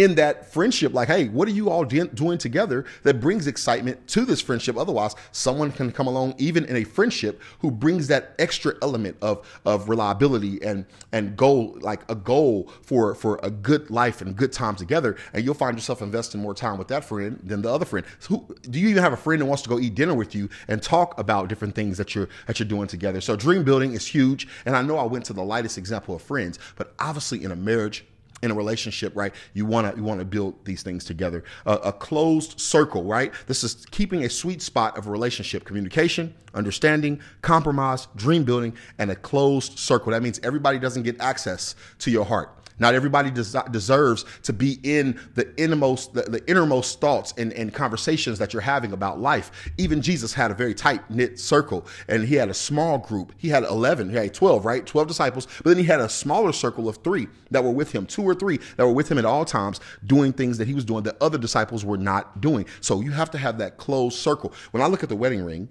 in 0.00 0.14
that 0.14 0.50
friendship. 0.50 0.94
Like 0.94 1.08
hey 1.08 1.28
what 1.28 1.46
are 1.46 1.52
you 1.52 1.68
all 1.68 1.84
de- 1.84 2.08
doing 2.08 2.38
together 2.38 2.86
that 3.02 3.20
brings 3.20 3.46
excitement 3.46 4.06
to 4.08 4.24
this 4.24 4.40
friendship? 4.40 4.78
Otherwise 4.78 5.14
someone 5.30 5.70
can 5.70 5.92
come 5.92 6.06
along 6.06 6.34
even 6.38 6.64
in 6.64 6.76
a 6.76 6.84
friendship 6.84 7.40
who 7.58 7.70
brings 7.70 8.06
that 8.08 8.34
extra 8.38 8.74
element 8.80 9.18
of 9.20 9.46
of 9.66 9.90
reliability 9.90 10.62
and 10.62 10.86
and 11.12 11.36
goal 11.36 11.76
like 11.82 12.00
a 12.10 12.14
goal 12.14 12.70
for 12.80 13.14
for 13.14 13.38
a 13.42 13.50
good 13.50 13.90
life 13.90 14.22
and 14.22 14.36
good 14.36 14.52
time 14.52 14.74
together. 14.74 15.16
And 15.34 15.44
you'll 15.44 15.54
find 15.54 15.76
yourself 15.76 16.00
investing 16.00 16.40
more 16.40 16.54
time 16.54 16.78
with 16.78 16.88
that 16.88 17.04
friend 17.04 17.38
than 17.42 17.60
the 17.60 17.70
other 17.70 17.84
friend. 17.84 18.06
So 18.20 18.28
who, 18.36 18.56
do 18.70 18.80
you 18.80 18.88
even 18.88 19.02
have 19.02 19.12
a 19.12 19.18
friend 19.18 19.42
that 19.42 19.46
wants 19.46 19.62
to 19.64 19.68
go 19.68 19.78
eat 19.78 19.94
dinner 19.94 20.14
with 20.14 20.34
you 20.34 20.48
and 20.66 20.82
talk 20.82 21.18
about 21.18 21.48
different 21.48 21.74
things 21.74 21.98
that 21.98 22.14
you're 22.14 22.30
that 22.46 22.58
you're 22.58 22.68
doing 22.68 22.88
together? 22.88 23.20
So 23.20 23.36
dream 23.36 23.64
building 23.64 23.92
is 23.92 24.06
huge. 24.06 24.48
And 24.64 24.74
i 24.76 24.82
know 24.82 24.96
i 24.96 25.04
went 25.04 25.24
to 25.26 25.32
the 25.32 25.42
lightest 25.42 25.76
example 25.76 26.14
of 26.14 26.22
friends 26.22 26.58
but 26.76 26.94
obviously 26.98 27.44
in 27.44 27.50
a 27.50 27.56
marriage 27.56 28.04
in 28.42 28.50
a 28.50 28.54
relationship, 28.54 29.14
right? 29.14 29.34
You 29.54 29.66
want 29.66 29.90
to 29.90 29.96
you 29.96 30.04
want 30.04 30.20
to 30.20 30.24
build 30.24 30.64
these 30.64 30.82
things 30.82 31.04
together. 31.04 31.44
Uh, 31.66 31.78
a 31.84 31.92
closed 31.92 32.60
circle, 32.60 33.04
right? 33.04 33.32
This 33.46 33.64
is 33.64 33.86
keeping 33.90 34.24
a 34.24 34.30
sweet 34.30 34.62
spot 34.62 34.96
of 34.96 35.06
relationship: 35.06 35.64
communication, 35.64 36.34
understanding, 36.54 37.20
compromise, 37.42 38.08
dream 38.16 38.44
building, 38.44 38.74
and 38.98 39.10
a 39.10 39.16
closed 39.16 39.78
circle. 39.78 40.12
That 40.12 40.22
means 40.22 40.40
everybody 40.42 40.78
doesn't 40.78 41.02
get 41.02 41.20
access 41.20 41.74
to 42.00 42.10
your 42.10 42.24
heart. 42.24 42.59
Not 42.80 42.94
everybody 42.94 43.30
des- 43.30 43.68
deserves 43.70 44.24
to 44.42 44.52
be 44.52 44.80
in 44.82 45.20
the 45.34 45.54
innermost, 45.56 46.14
the, 46.14 46.22
the 46.22 46.44
innermost 46.50 47.00
thoughts 47.00 47.32
and, 47.38 47.52
and, 47.52 47.72
conversations 47.72 48.38
that 48.38 48.52
you're 48.52 48.62
having 48.62 48.92
about 48.92 49.20
life. 49.20 49.52
Even 49.78 50.02
Jesus 50.02 50.34
had 50.34 50.50
a 50.50 50.54
very 50.54 50.74
tight 50.74 51.08
knit 51.08 51.38
circle, 51.38 51.86
and 52.08 52.24
he 52.24 52.34
had 52.34 52.48
a 52.48 52.54
small 52.54 52.98
group. 52.98 53.32
He 53.36 53.48
had 53.48 53.62
eleven, 53.62 54.10
he 54.10 54.16
had 54.16 54.34
twelve, 54.34 54.64
right? 54.64 54.84
Twelve 54.84 55.06
disciples, 55.06 55.46
but 55.62 55.70
then 55.70 55.78
he 55.78 55.84
had 55.84 56.00
a 56.00 56.08
smaller 56.08 56.52
circle 56.52 56.88
of 56.88 56.96
three 56.98 57.28
that 57.50 57.62
were 57.62 57.70
with 57.70 57.92
him, 57.92 58.06
two 58.06 58.22
or 58.22 58.34
three 58.34 58.58
that 58.76 58.84
were 58.84 58.92
with 58.92 59.10
him 59.10 59.18
at 59.18 59.24
all 59.24 59.44
times, 59.44 59.80
doing 60.06 60.32
things 60.32 60.58
that 60.58 60.66
he 60.66 60.74
was 60.74 60.84
doing 60.84 61.04
that 61.04 61.16
other 61.20 61.38
disciples 61.38 61.84
were 61.84 61.98
not 61.98 62.40
doing. 62.40 62.66
So 62.80 63.00
you 63.00 63.12
have 63.12 63.30
to 63.32 63.38
have 63.38 63.58
that 63.58 63.76
closed 63.76 64.18
circle. 64.18 64.52
When 64.72 64.82
I 64.82 64.86
look 64.86 65.02
at 65.02 65.08
the 65.08 65.16
wedding 65.16 65.44
ring, 65.44 65.68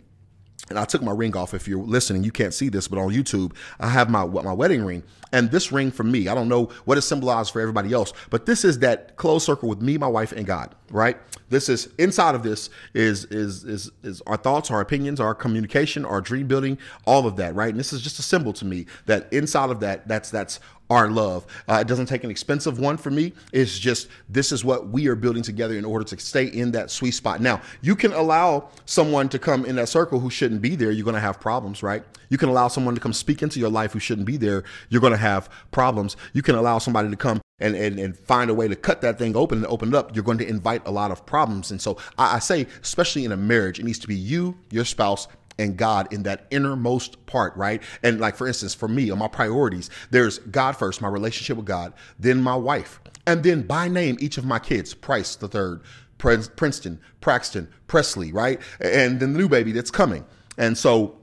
and 0.70 0.80
I 0.80 0.86
took 0.86 1.02
my 1.02 1.12
ring 1.12 1.36
off. 1.36 1.54
If 1.54 1.68
you're 1.68 1.84
listening, 1.84 2.24
you 2.24 2.32
can't 2.32 2.54
see 2.54 2.70
this, 2.70 2.88
but 2.88 3.00
on 3.00 3.10
YouTube, 3.10 3.54
I 3.80 3.90
have 3.90 4.10
my 4.10 4.26
my 4.26 4.54
wedding 4.54 4.84
ring. 4.84 5.04
And 5.32 5.52
this 5.52 5.72
ring 5.72 5.92
for 5.92 6.04
me, 6.04 6.28
I 6.28 6.36
don't 6.36 6.50
know 6.50 6.66
what 6.86 6.98
it 6.98 7.02
symbolizes 7.02 7.50
for 7.50 7.62
everybody 7.62 7.94
else, 7.94 8.14
but 8.30 8.46
this 8.46 8.66
is 8.66 8.80
that 8.80 9.16
closed 9.16 9.46
circle 9.46 9.70
with 9.70 9.82
me, 9.82 9.98
my 9.98 10.08
wife, 10.08 10.32
and 10.32 10.46
God. 10.46 10.76
Right? 10.92 11.18
This 11.50 11.70
is 11.70 11.90
inside 11.98 12.36
of 12.36 12.44
this 12.44 12.70
is 12.94 13.26
is 13.26 13.64
is 13.64 13.92
is 14.04 14.22
our 14.28 14.38
thoughts, 14.38 14.72
our 14.72 14.82
opinions, 14.82 15.20
our 15.20 15.36
communication, 15.36 16.06
our 16.06 16.22
dream 16.22 16.48
building, 16.48 16.78
all 17.06 17.28
of 17.28 17.36
that. 17.38 17.56
Right? 17.56 17.70
And 17.70 17.80
this 17.80 17.94
is 17.94 18.02
just 18.02 18.20
a 18.20 18.24
symbol 18.24 18.54
to 18.54 18.66
me 18.66 18.86
that 19.06 19.32
inside 19.34 19.70
of 19.70 19.80
that, 19.82 20.08
that's 20.08 20.30
that's 20.30 20.60
our 20.90 21.10
love. 21.10 21.46
Uh, 21.68 21.78
it 21.82 21.88
doesn't 21.88 22.08
take 22.08 22.24
an 22.24 22.32
expensive 22.32 22.80
one 22.80 22.98
for 22.98 23.12
me. 23.12 23.34
It's 23.54 23.78
just 23.78 24.08
this 24.28 24.52
is 24.52 24.66
what 24.66 24.90
we 24.90 25.08
are 25.08 25.16
building 25.16 25.44
together 25.44 25.76
in 25.76 25.86
order 25.86 26.04
to 26.06 26.20
stay 26.20 26.46
in 26.46 26.72
that 26.72 26.90
sweet 26.90 27.12
spot. 27.12 27.42
Now, 27.42 27.62
you 27.82 27.96
can 27.96 28.12
allow 28.14 28.70
someone 28.86 29.30
to 29.30 29.40
come 29.40 29.66
in 29.66 29.76
that 29.76 29.90
circle 29.90 30.20
who 30.20 30.30
shouldn't 30.30 30.62
be 30.62 30.76
there. 30.76 30.92
You're 30.92 31.06
going 31.06 31.14
to 31.14 31.20
have 31.20 31.40
problems, 31.40 31.84
right? 31.84 32.04
You 32.30 32.38
can 32.38 32.50
allow 32.50 32.68
someone 32.68 32.96
to 32.96 33.02
come 33.02 33.14
speak 33.14 33.44
into 33.44 33.60
your 33.60 33.70
life 33.70 33.94
who 33.94 34.00
shouldn't 34.00 34.26
be 34.26 34.38
there. 34.38 34.64
You're 34.90 35.02
going 35.02 35.14
to 35.14 35.18
have 35.18 35.50
problems. 35.72 36.18
You 36.34 36.42
can 36.42 36.56
allow 36.56 36.80
somebody 36.80 37.10
to 37.10 37.16
come 37.16 37.42
and, 37.60 37.76
and, 37.76 38.00
and 38.00 38.18
find 38.18 38.50
a 38.50 38.54
way 38.54 38.68
to 38.68 38.76
cut 38.76 39.02
that 39.02 39.18
thing 39.18 39.36
open 39.36 39.60
and 39.60 39.68
open 39.68 39.90
it 39.90 39.96
up, 39.96 40.16
you're 40.16 40.24
going 40.24 40.38
to 40.38 40.48
invite 40.48 40.86
a 40.86 40.92
lot 40.92 41.12
of 41.12 41.26
problems. 41.26 41.72
And 41.72 41.82
so 41.82 41.98
I, 42.18 42.36
I 42.36 42.40
say, 42.40 42.68
especially 42.82 43.26
in 43.26 43.32
a 43.32 43.38
marriage, 43.38 43.80
it 43.80 43.86
needs 43.86 44.00
to 44.00 44.08
be 44.08 44.16
you, 44.16 44.58
your 44.72 44.86
spouse, 44.86 45.28
and 45.58 45.76
God 45.76 46.12
in 46.14 46.24
that 46.24 46.48
innermost 46.50 47.26
part, 47.26 47.56
right? 47.58 47.84
And 48.02 48.20
like 48.20 48.36
for 48.36 48.48
instance, 48.48 48.74
for 48.74 48.88
me, 48.88 49.12
on 49.12 49.20
my 49.20 49.28
priorities, 49.28 49.90
there's 50.10 50.40
God 50.40 50.78
first, 50.78 51.02
my 51.02 51.10
relationship 51.10 51.58
with 51.58 51.66
God, 51.66 51.94
then 52.18 52.42
my 52.42 52.56
wife, 52.56 53.02
and 53.28 53.44
then 53.44 53.64
by 53.64 53.90
name 53.90 54.18
each 54.20 54.38
of 54.38 54.46
my 54.46 54.58
kids, 54.58 54.94
Price 54.94 55.36
the 55.36 55.48
third, 55.48 55.82
Princeton, 56.18 57.00
Praxton, 57.22 57.68
Presley, 57.88 58.32
right? 58.32 58.60
And 58.80 59.20
then 59.20 59.34
the 59.34 59.40
new 59.40 59.50
baby 59.50 59.72
that's 59.72 59.92
coming. 59.92 60.26
And 60.58 60.78
so 60.78 61.19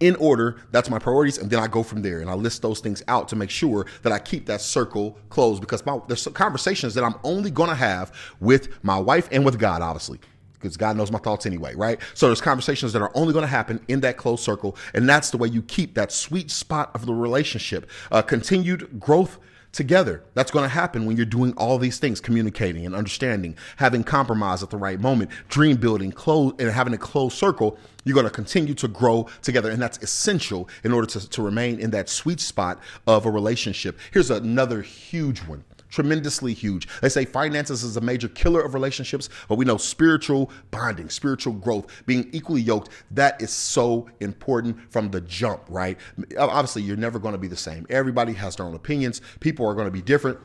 in 0.00 0.16
order. 0.16 0.56
That's 0.72 0.90
my 0.90 0.98
priorities, 0.98 1.38
and 1.38 1.50
then 1.50 1.60
I 1.60 1.66
go 1.66 1.82
from 1.82 2.02
there 2.02 2.20
and 2.20 2.28
I 2.30 2.34
list 2.34 2.62
those 2.62 2.80
things 2.80 3.02
out 3.08 3.28
to 3.28 3.36
make 3.36 3.50
sure 3.50 3.86
that 4.02 4.12
I 4.12 4.18
keep 4.18 4.46
that 4.46 4.60
circle 4.60 5.18
closed 5.30 5.60
because 5.60 5.84
my, 5.86 5.98
there's 6.06 6.26
conversations 6.28 6.94
that 6.94 7.04
I'm 7.04 7.14
only 7.24 7.50
to 7.50 7.74
have 7.74 8.12
with 8.40 8.82
my 8.84 8.98
wife 8.98 9.28
and 9.32 9.44
with 9.44 9.58
God, 9.58 9.82
obviously 9.82 10.20
because 10.54 10.76
God 10.76 10.96
knows 10.96 11.12
my 11.12 11.18
thoughts 11.18 11.46
anyway, 11.46 11.74
right? 11.74 12.00
So 12.14 12.26
there's 12.26 12.40
conversations 12.40 12.92
that 12.94 13.02
are 13.02 13.12
only 13.14 13.32
going 13.32 13.44
to 13.44 13.48
happen 13.48 13.78
in 13.88 14.00
that 14.00 14.16
closed 14.16 14.42
circle, 14.42 14.76
and 14.94 15.08
that's 15.08 15.30
the 15.30 15.36
way 15.36 15.48
you 15.48 15.62
keep 15.62 15.94
that 15.94 16.10
sweet 16.10 16.50
spot 16.50 16.90
of 16.94 17.06
the 17.06 17.14
relationship. 17.14 17.88
Uh, 18.10 18.22
continued 18.22 18.98
growth 18.98 19.38
together. 19.72 20.22
That's 20.34 20.50
going 20.50 20.64
to 20.64 20.68
happen 20.68 21.06
when 21.06 21.16
you're 21.16 21.26
doing 21.26 21.52
all 21.54 21.78
these 21.78 21.98
things, 21.98 22.20
communicating 22.20 22.86
and 22.86 22.94
understanding, 22.94 23.56
having 23.76 24.04
compromise 24.04 24.62
at 24.62 24.70
the 24.70 24.76
right 24.76 25.00
moment, 25.00 25.30
dream 25.48 25.76
building, 25.76 26.12
close 26.12 26.54
and 26.58 26.70
having 26.70 26.94
a 26.94 26.98
close 26.98 27.34
circle. 27.34 27.78
You're 28.04 28.14
going 28.14 28.26
to 28.26 28.30
continue 28.30 28.74
to 28.74 28.88
grow 28.88 29.28
together, 29.42 29.70
and 29.70 29.82
that's 29.82 29.98
essential 29.98 30.68
in 30.84 30.92
order 30.92 31.06
to, 31.08 31.28
to 31.28 31.42
remain 31.42 31.80
in 31.80 31.90
that 31.90 32.08
sweet 32.08 32.40
spot 32.40 32.80
of 33.06 33.26
a 33.26 33.30
relationship. 33.30 33.98
Here's 34.12 34.30
another 34.30 34.82
huge 34.82 35.40
one 35.40 35.64
tremendously 35.88 36.52
huge. 36.52 36.88
They 37.00 37.08
say 37.08 37.24
finances 37.24 37.82
is 37.82 37.96
a 37.96 38.00
major 38.00 38.28
killer 38.28 38.60
of 38.60 38.74
relationships, 38.74 39.28
but 39.48 39.56
we 39.56 39.64
know 39.64 39.76
spiritual 39.76 40.50
bonding, 40.70 41.08
spiritual 41.08 41.54
growth, 41.54 41.86
being 42.06 42.28
equally 42.32 42.60
yoked, 42.60 42.90
that 43.10 43.40
is 43.40 43.50
so 43.50 44.08
important 44.20 44.92
from 44.92 45.10
the 45.10 45.20
jump, 45.22 45.62
right? 45.68 45.98
Obviously, 46.38 46.82
you're 46.82 46.96
never 46.96 47.18
going 47.18 47.32
to 47.32 47.38
be 47.38 47.48
the 47.48 47.56
same. 47.56 47.86
Everybody 47.90 48.32
has 48.34 48.56
their 48.56 48.66
own 48.66 48.74
opinions. 48.74 49.20
People 49.40 49.66
are 49.66 49.74
going 49.74 49.86
to 49.86 49.92
be 49.92 50.02
different 50.02 50.38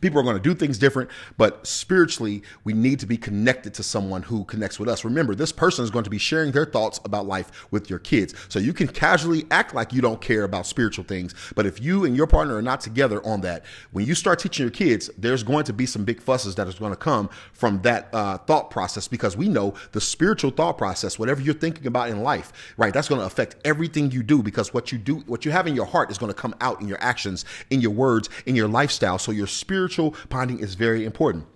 people 0.00 0.18
are 0.18 0.22
going 0.22 0.36
to 0.36 0.42
do 0.42 0.54
things 0.54 0.78
different 0.78 1.10
but 1.36 1.66
spiritually 1.66 2.42
we 2.64 2.72
need 2.72 2.98
to 2.98 3.06
be 3.06 3.16
connected 3.16 3.74
to 3.74 3.82
someone 3.82 4.22
who 4.22 4.44
connects 4.44 4.78
with 4.78 4.88
us. 4.88 5.04
Remember 5.04 5.34
this 5.34 5.52
person 5.52 5.84
is 5.84 5.90
going 5.90 6.04
to 6.04 6.10
be 6.10 6.18
sharing 6.18 6.52
their 6.52 6.64
thoughts 6.64 7.00
about 7.04 7.26
life 7.26 7.70
with 7.70 7.90
your 7.90 7.98
kids. 7.98 8.34
So 8.48 8.58
you 8.58 8.72
can 8.72 8.88
casually 8.88 9.46
act 9.50 9.74
like 9.74 9.92
you 9.92 10.00
don't 10.00 10.20
care 10.20 10.44
about 10.44 10.66
spiritual 10.66 11.04
things 11.04 11.34
but 11.54 11.66
if 11.66 11.80
you 11.80 12.04
and 12.04 12.16
your 12.16 12.26
partner 12.26 12.56
are 12.56 12.62
not 12.62 12.80
together 12.80 13.24
on 13.26 13.40
that 13.42 13.64
when 13.92 14.06
you 14.06 14.14
start 14.14 14.38
teaching 14.38 14.64
your 14.64 14.70
kids 14.70 15.10
there's 15.18 15.42
going 15.42 15.64
to 15.64 15.72
be 15.72 15.86
some 15.86 16.04
big 16.04 16.20
fusses 16.20 16.54
that 16.54 16.68
is 16.68 16.74
going 16.76 16.92
to 16.92 16.96
come 16.96 17.28
from 17.52 17.80
that 17.82 18.08
uh, 18.12 18.38
thought 18.38 18.70
process 18.70 19.08
because 19.08 19.36
we 19.36 19.48
know 19.48 19.74
the 19.92 20.00
spiritual 20.00 20.50
thought 20.50 20.78
process 20.78 21.18
whatever 21.18 21.40
you're 21.40 21.54
thinking 21.54 21.86
about 21.86 22.08
in 22.08 22.22
life 22.22 22.74
right 22.76 22.92
that's 22.92 23.08
going 23.08 23.20
to 23.20 23.26
affect 23.26 23.56
everything 23.64 24.10
you 24.10 24.22
do 24.22 24.42
because 24.42 24.72
what 24.72 24.92
you 24.92 24.98
do 24.98 25.16
what 25.26 25.44
you 25.44 25.50
have 25.50 25.66
in 25.66 25.74
your 25.74 25.86
heart 25.86 26.10
is 26.10 26.18
going 26.18 26.32
to 26.32 26.38
come 26.38 26.54
out 26.60 26.80
in 26.80 26.88
your 26.88 27.00
actions 27.00 27.44
in 27.70 27.80
your 27.80 27.90
words 27.90 28.28
in 28.46 28.56
your 28.56 28.68
lifestyle. 28.68 29.18
So 29.18 29.32
your 29.32 29.46
spirit 29.46 29.79
spiritual 29.80 30.14
bonding 30.28 30.58
is 30.58 30.74
very 30.74 31.06
important 31.06 31.46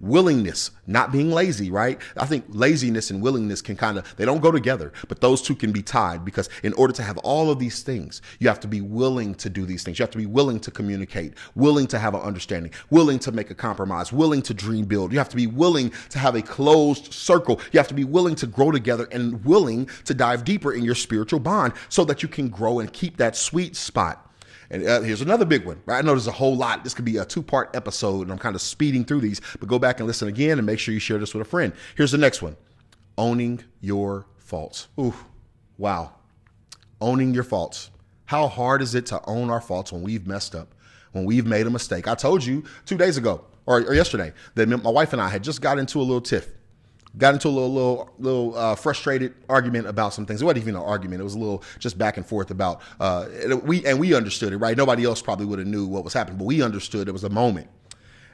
willingness, 0.00 0.70
not 0.86 1.12
being 1.12 1.30
lazy, 1.30 1.70
right? 1.70 1.98
I 2.16 2.26
think 2.26 2.44
laziness 2.48 3.10
and 3.10 3.22
willingness 3.22 3.62
can 3.62 3.76
kind 3.76 3.96
of, 3.96 4.16
they 4.16 4.24
don't 4.24 4.42
go 4.42 4.50
together, 4.50 4.92
but 5.08 5.20
those 5.20 5.40
two 5.40 5.54
can 5.54 5.72
be 5.72 5.82
tied 5.82 6.24
because 6.24 6.50
in 6.62 6.74
order 6.74 6.92
to 6.94 7.02
have 7.02 7.16
all 7.18 7.50
of 7.50 7.58
these 7.58 7.82
things, 7.82 8.20
you 8.38 8.48
have 8.48 8.60
to 8.60 8.68
be 8.68 8.82
willing 8.82 9.34
to 9.36 9.48
do 9.48 9.64
these 9.64 9.82
things. 9.82 9.98
You 9.98 10.02
have 10.02 10.10
to 10.10 10.18
be 10.18 10.26
willing 10.26 10.60
to 10.60 10.70
communicate, 10.70 11.34
willing 11.54 11.86
to 11.86 11.98
have 11.98 12.14
an 12.14 12.20
understanding, 12.20 12.72
willing 12.90 13.18
to 13.20 13.32
make 13.32 13.50
a 13.50 13.54
compromise, 13.54 14.12
willing 14.12 14.42
to 14.42 14.52
dream 14.52 14.84
build. 14.84 15.12
You 15.12 15.18
have 15.18 15.30
to 15.30 15.36
be 15.36 15.46
willing 15.46 15.92
to 16.10 16.18
have 16.18 16.34
a 16.34 16.42
closed 16.42 17.14
circle. 17.14 17.60
You 17.72 17.78
have 17.78 17.88
to 17.88 17.94
be 17.94 18.04
willing 18.04 18.34
to 18.36 18.46
grow 18.46 18.72
together 18.72 19.08
and 19.10 19.42
willing 19.44 19.88
to 20.04 20.12
dive 20.12 20.44
deeper 20.44 20.72
in 20.72 20.84
your 20.84 20.96
spiritual 20.96 21.40
bond 21.40 21.72
so 21.88 22.04
that 22.04 22.22
you 22.22 22.28
can 22.28 22.48
grow 22.48 22.80
and 22.80 22.92
keep 22.92 23.16
that 23.18 23.36
sweet 23.36 23.74
spot 23.76 24.33
and 24.70 24.86
uh, 24.86 25.00
here's 25.00 25.20
another 25.20 25.44
big 25.44 25.64
one. 25.64 25.82
Right? 25.86 25.98
I 25.98 26.00
know 26.02 26.12
there's 26.12 26.26
a 26.26 26.32
whole 26.32 26.56
lot. 26.56 26.84
This 26.84 26.94
could 26.94 27.04
be 27.04 27.16
a 27.16 27.24
two 27.24 27.42
part 27.42 27.74
episode, 27.74 28.22
and 28.22 28.32
I'm 28.32 28.38
kind 28.38 28.54
of 28.54 28.62
speeding 28.62 29.04
through 29.04 29.20
these, 29.20 29.40
but 29.58 29.68
go 29.68 29.78
back 29.78 30.00
and 30.00 30.06
listen 30.06 30.28
again 30.28 30.58
and 30.58 30.66
make 30.66 30.78
sure 30.78 30.94
you 30.94 31.00
share 31.00 31.18
this 31.18 31.34
with 31.34 31.46
a 31.46 31.48
friend. 31.50 31.72
Here's 31.96 32.12
the 32.12 32.18
next 32.18 32.42
one 32.42 32.56
owning 33.16 33.62
your 33.80 34.26
faults. 34.38 34.88
Ooh, 34.98 35.14
wow. 35.78 36.14
Owning 37.00 37.34
your 37.34 37.44
faults. 37.44 37.90
How 38.26 38.48
hard 38.48 38.82
is 38.82 38.94
it 38.94 39.06
to 39.06 39.20
own 39.26 39.50
our 39.50 39.60
faults 39.60 39.92
when 39.92 40.02
we've 40.02 40.26
messed 40.26 40.54
up, 40.54 40.74
when 41.12 41.24
we've 41.24 41.46
made 41.46 41.66
a 41.66 41.70
mistake? 41.70 42.08
I 42.08 42.14
told 42.14 42.44
you 42.44 42.64
two 42.86 42.96
days 42.96 43.16
ago 43.16 43.44
or, 43.66 43.80
or 43.82 43.94
yesterday 43.94 44.32
that 44.54 44.66
my 44.66 44.90
wife 44.90 45.12
and 45.12 45.20
I 45.20 45.28
had 45.28 45.44
just 45.44 45.60
got 45.60 45.78
into 45.78 45.98
a 45.98 46.02
little 46.02 46.20
tiff 46.20 46.48
got 47.18 47.34
into 47.34 47.48
a 47.48 47.50
little 47.50 47.72
little 47.72 48.10
little 48.18 48.56
uh, 48.56 48.74
frustrated 48.74 49.34
argument 49.48 49.86
about 49.86 50.14
some 50.14 50.26
things. 50.26 50.42
It 50.42 50.44
wasn't 50.44 50.62
even 50.62 50.76
an 50.76 50.82
argument; 50.82 51.20
it 51.20 51.24
was 51.24 51.34
a 51.34 51.38
little 51.38 51.62
just 51.78 51.98
back 51.98 52.16
and 52.16 52.26
forth 52.26 52.50
about 52.50 52.80
uh, 53.00 53.28
we 53.62 53.84
and 53.86 53.98
we 53.98 54.14
understood 54.14 54.52
it. 54.52 54.58
Right? 54.58 54.76
Nobody 54.76 55.04
else 55.04 55.22
probably 55.22 55.46
would 55.46 55.58
have 55.58 55.68
knew 55.68 55.86
what 55.86 56.04
was 56.04 56.12
happening, 56.12 56.38
but 56.38 56.44
we 56.44 56.62
understood 56.62 57.08
it 57.08 57.12
was 57.12 57.24
a 57.24 57.30
moment, 57.30 57.68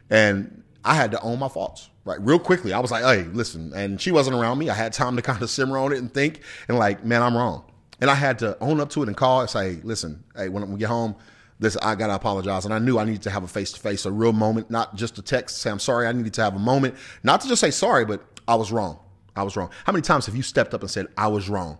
and 0.08 0.62
I 0.84 0.94
had 0.94 1.10
to 1.12 1.20
own 1.20 1.38
my 1.38 1.48
faults. 1.48 1.88
Right, 2.02 2.20
real 2.22 2.38
quickly, 2.38 2.72
I 2.72 2.78
was 2.78 2.90
like, 2.90 3.04
"Hey, 3.04 3.24
listen," 3.24 3.72
and 3.74 4.00
she 4.00 4.10
wasn't 4.10 4.36
around 4.36 4.58
me. 4.58 4.70
I 4.70 4.74
had 4.74 4.92
time 4.92 5.16
to 5.16 5.22
kind 5.30 5.42
of 5.42 5.50
simmer 5.50 5.78
on 5.78 5.92
it 5.92 5.98
and 5.98 6.12
think, 6.12 6.40
and 6.68 6.78
like, 6.78 7.04
man, 7.04 7.22
I'm 7.22 7.36
wrong. 7.36 7.64
And 8.00 8.10
I 8.10 8.14
had 8.14 8.38
to 8.38 8.56
own 8.60 8.80
up 8.80 8.88
to 8.90 9.02
it 9.02 9.08
and 9.08 9.16
call 9.16 9.42
and 9.42 9.50
say, 9.50 9.80
"Listen, 9.84 10.24
hey, 10.34 10.48
when 10.48 10.70
we 10.72 10.78
get 10.78 10.88
home." 10.88 11.16
this 11.60 11.76
I 11.76 11.94
gotta 11.94 12.14
apologize. 12.14 12.64
And 12.64 12.74
I 12.74 12.78
knew 12.78 12.98
I 12.98 13.04
needed 13.04 13.22
to 13.22 13.30
have 13.30 13.44
a 13.44 13.48
face 13.48 13.70
to 13.72 13.80
face, 13.80 14.06
a 14.06 14.10
real 14.10 14.32
moment, 14.32 14.70
not 14.70 14.96
just 14.96 15.18
a 15.18 15.22
text 15.22 15.58
say 15.58 15.70
I'm 15.70 15.78
sorry. 15.78 16.06
I 16.06 16.12
needed 16.12 16.34
to 16.34 16.42
have 16.42 16.56
a 16.56 16.58
moment, 16.58 16.94
not 17.22 17.42
to 17.42 17.48
just 17.48 17.60
say 17.60 17.70
sorry, 17.70 18.04
but 18.04 18.29
I 18.50 18.56
was 18.56 18.72
wrong. 18.72 18.98
I 19.36 19.44
was 19.44 19.56
wrong. 19.56 19.70
How 19.84 19.92
many 19.92 20.02
times 20.02 20.26
have 20.26 20.34
you 20.34 20.42
stepped 20.42 20.74
up 20.74 20.80
and 20.80 20.90
said, 20.90 21.06
I 21.16 21.28
was 21.28 21.48
wrong? 21.48 21.78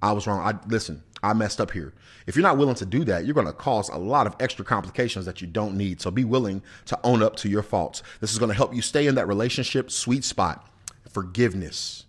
I 0.00 0.12
was 0.12 0.28
wrong. 0.28 0.38
I 0.38 0.56
listen, 0.68 1.02
I 1.20 1.32
messed 1.32 1.60
up 1.60 1.72
here. 1.72 1.92
If 2.28 2.36
you're 2.36 2.44
not 2.44 2.58
willing 2.58 2.76
to 2.76 2.86
do 2.86 3.04
that, 3.06 3.24
you're 3.24 3.34
going 3.34 3.48
to 3.48 3.52
cause 3.52 3.88
a 3.88 3.98
lot 3.98 4.28
of 4.28 4.36
extra 4.38 4.64
complications 4.64 5.26
that 5.26 5.40
you 5.40 5.48
don't 5.48 5.76
need. 5.76 6.00
So 6.00 6.12
be 6.12 6.24
willing 6.24 6.62
to 6.86 6.98
own 7.02 7.24
up 7.24 7.34
to 7.36 7.48
your 7.48 7.64
faults. 7.64 8.04
This 8.20 8.32
is 8.32 8.38
going 8.38 8.50
to 8.50 8.54
help 8.54 8.72
you 8.72 8.82
stay 8.82 9.08
in 9.08 9.16
that 9.16 9.26
relationship 9.26 9.90
sweet 9.90 10.22
spot. 10.22 10.68
Forgiveness. 11.10 12.04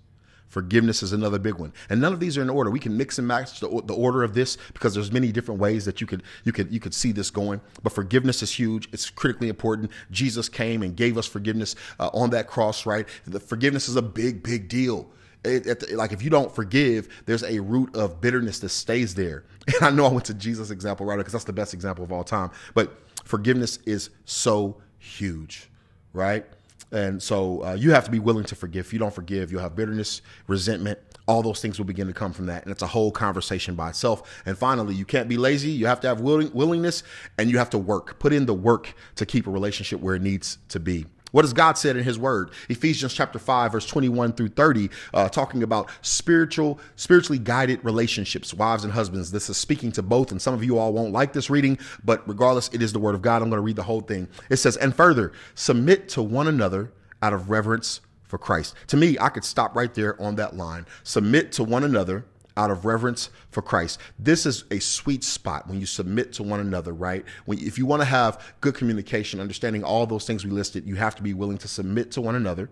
Forgiveness 0.53 1.01
is 1.01 1.13
another 1.13 1.39
big 1.39 1.55
one, 1.55 1.73
and 1.89 1.99
none 1.99 2.13
of 2.13 2.19
these 2.19 2.37
are 2.37 2.43
in 2.43 2.49
order. 2.51 2.69
We 2.69 2.79
can 2.79 2.95
mix 2.95 3.17
and 3.17 3.27
match 3.27 3.59
the, 3.59 3.67
the 3.85 3.95
order 3.95 4.21
of 4.21 4.35
this 4.35 4.55
because 4.71 4.93
there's 4.93 5.11
many 5.11 5.31
different 5.31 5.59
ways 5.59 5.83
that 5.85 5.99
you 5.99 6.05
could 6.05 6.21
you 6.43 6.51
could 6.51 6.71
you 6.71 6.79
could 6.79 6.93
see 6.93 7.11
this 7.11 7.31
going. 7.31 7.59
But 7.81 7.91
forgiveness 7.91 8.43
is 8.43 8.51
huge. 8.51 8.87
It's 8.93 9.09
critically 9.09 9.49
important. 9.49 9.89
Jesus 10.11 10.49
came 10.49 10.83
and 10.83 10.95
gave 10.95 11.17
us 11.17 11.25
forgiveness 11.25 11.75
uh, 11.99 12.11
on 12.13 12.29
that 12.29 12.45
cross. 12.45 12.85
Right, 12.85 13.07
the 13.25 13.39
forgiveness 13.39 13.89
is 13.89 13.95
a 13.95 14.01
big 14.03 14.43
big 14.43 14.69
deal. 14.69 15.09
It, 15.43 15.91
like 15.93 16.11
if 16.11 16.21
you 16.21 16.29
don't 16.29 16.53
forgive, 16.53 17.23
there's 17.25 17.43
a 17.43 17.59
root 17.59 17.95
of 17.95 18.21
bitterness 18.21 18.59
that 18.59 18.69
stays 18.69 19.15
there. 19.15 19.45
And 19.75 19.83
I 19.83 19.89
know 19.89 20.05
I 20.05 20.11
went 20.11 20.25
to 20.25 20.35
Jesus' 20.35 20.69
example 20.69 21.07
right 21.07 21.17
because 21.17 21.33
that's 21.33 21.45
the 21.45 21.51
best 21.51 21.73
example 21.73 22.03
of 22.03 22.11
all 22.11 22.23
time. 22.23 22.51
But 22.75 22.95
forgiveness 23.23 23.79
is 23.87 24.11
so 24.25 24.77
huge, 24.99 25.71
right? 26.13 26.45
And 26.93 27.21
so 27.21 27.63
uh, 27.63 27.73
you 27.73 27.91
have 27.91 28.05
to 28.05 28.11
be 28.11 28.19
willing 28.19 28.45
to 28.45 28.55
forgive. 28.55 28.85
If 28.85 28.93
you 28.93 28.99
don't 28.99 29.13
forgive, 29.13 29.51
you'll 29.51 29.61
have 29.61 29.75
bitterness, 29.75 30.21
resentment. 30.47 30.99
All 31.27 31.41
those 31.41 31.59
things 31.59 31.79
will 31.79 31.85
begin 31.85 32.05
to 32.07 32.13
come 32.13 32.33
from 32.33 32.45
that. 32.45 32.63
And 32.63 32.71
it's 32.71 32.83
a 32.83 32.87
whole 32.87 33.11
conversation 33.11 33.75
by 33.75 33.89
itself. 33.89 34.43
And 34.45 34.57
finally, 34.57 34.93
you 34.93 35.03
can't 35.03 35.27
be 35.27 35.37
lazy. 35.37 35.71
You 35.71 35.87
have 35.87 35.99
to 36.01 36.07
have 36.07 36.21
willing, 36.21 36.51
willingness 36.53 37.01
and 37.37 37.49
you 37.49 37.57
have 37.57 37.71
to 37.71 37.79
work. 37.79 38.19
Put 38.19 38.31
in 38.31 38.45
the 38.45 38.53
work 38.53 38.93
to 39.15 39.25
keep 39.25 39.47
a 39.47 39.49
relationship 39.49 40.01
where 40.01 40.15
it 40.15 40.21
needs 40.21 40.59
to 40.69 40.79
be. 40.79 41.07
What 41.33 41.41
does 41.41 41.53
God 41.53 41.79
said 41.79 41.97
in 41.97 42.03
his 42.03 42.19
word? 42.19 42.51
Ephesians 42.69 43.11
chapter 43.11 43.39
5, 43.39 43.71
verse 43.71 43.87
21 43.87 44.33
through 44.33 44.49
30, 44.49 44.91
uh, 45.15 45.27
talking 45.29 45.63
about 45.63 45.89
spiritual, 46.03 46.79
spiritually 46.95 47.39
guided 47.39 47.83
relationships, 47.83 48.53
wives 48.53 48.83
and 48.83 48.93
husbands. 48.93 49.31
This 49.31 49.49
is 49.49 49.57
speaking 49.57 49.91
to 49.93 50.03
both, 50.03 50.31
and 50.31 50.39
some 50.39 50.53
of 50.53 50.63
you 50.63 50.77
all 50.77 50.93
won't 50.93 51.11
like 51.11 51.33
this 51.33 51.49
reading, 51.49 51.79
but 52.05 52.27
regardless, 52.29 52.69
it 52.71 52.83
is 52.83 52.93
the 52.93 52.99
word 52.99 53.15
of 53.15 53.23
God. 53.23 53.41
I'm 53.41 53.49
going 53.49 53.57
to 53.57 53.65
read 53.65 53.77
the 53.77 53.81
whole 53.81 54.01
thing. 54.01 54.27
It 54.51 54.57
says, 54.57 54.77
and 54.77 54.95
further, 54.95 55.31
submit 55.55 56.07
to 56.09 56.21
one 56.21 56.47
another 56.47 56.91
out 57.23 57.33
of 57.33 57.49
reverence 57.49 58.01
for 58.21 58.37
Christ. 58.37 58.75
To 58.87 58.97
me, 58.97 59.17
I 59.19 59.29
could 59.29 59.43
stop 59.43 59.75
right 59.75 59.91
there 59.91 60.21
on 60.21 60.35
that 60.35 60.55
line. 60.55 60.85
Submit 61.01 61.51
to 61.53 61.63
one 61.63 61.83
another 61.83 62.25
out 62.57 62.71
of 62.71 62.85
reverence 62.85 63.29
for 63.49 63.61
Christ. 63.61 63.99
This 64.19 64.45
is 64.45 64.65
a 64.71 64.79
sweet 64.79 65.23
spot 65.23 65.67
when 65.67 65.79
you 65.79 65.85
submit 65.85 66.33
to 66.33 66.43
one 66.43 66.59
another, 66.59 66.93
right? 66.93 67.25
When 67.45 67.59
if 67.59 67.77
you 67.77 67.85
want 67.85 68.01
to 68.01 68.05
have 68.05 68.41
good 68.61 68.75
communication, 68.75 69.39
understanding 69.39 69.83
all 69.83 70.05
those 70.05 70.25
things 70.25 70.45
we 70.45 70.51
listed, 70.51 70.85
you 70.85 70.95
have 70.95 71.15
to 71.15 71.23
be 71.23 71.33
willing 71.33 71.57
to 71.59 71.67
submit 71.67 72.11
to 72.11 72.21
one 72.21 72.35
another 72.35 72.69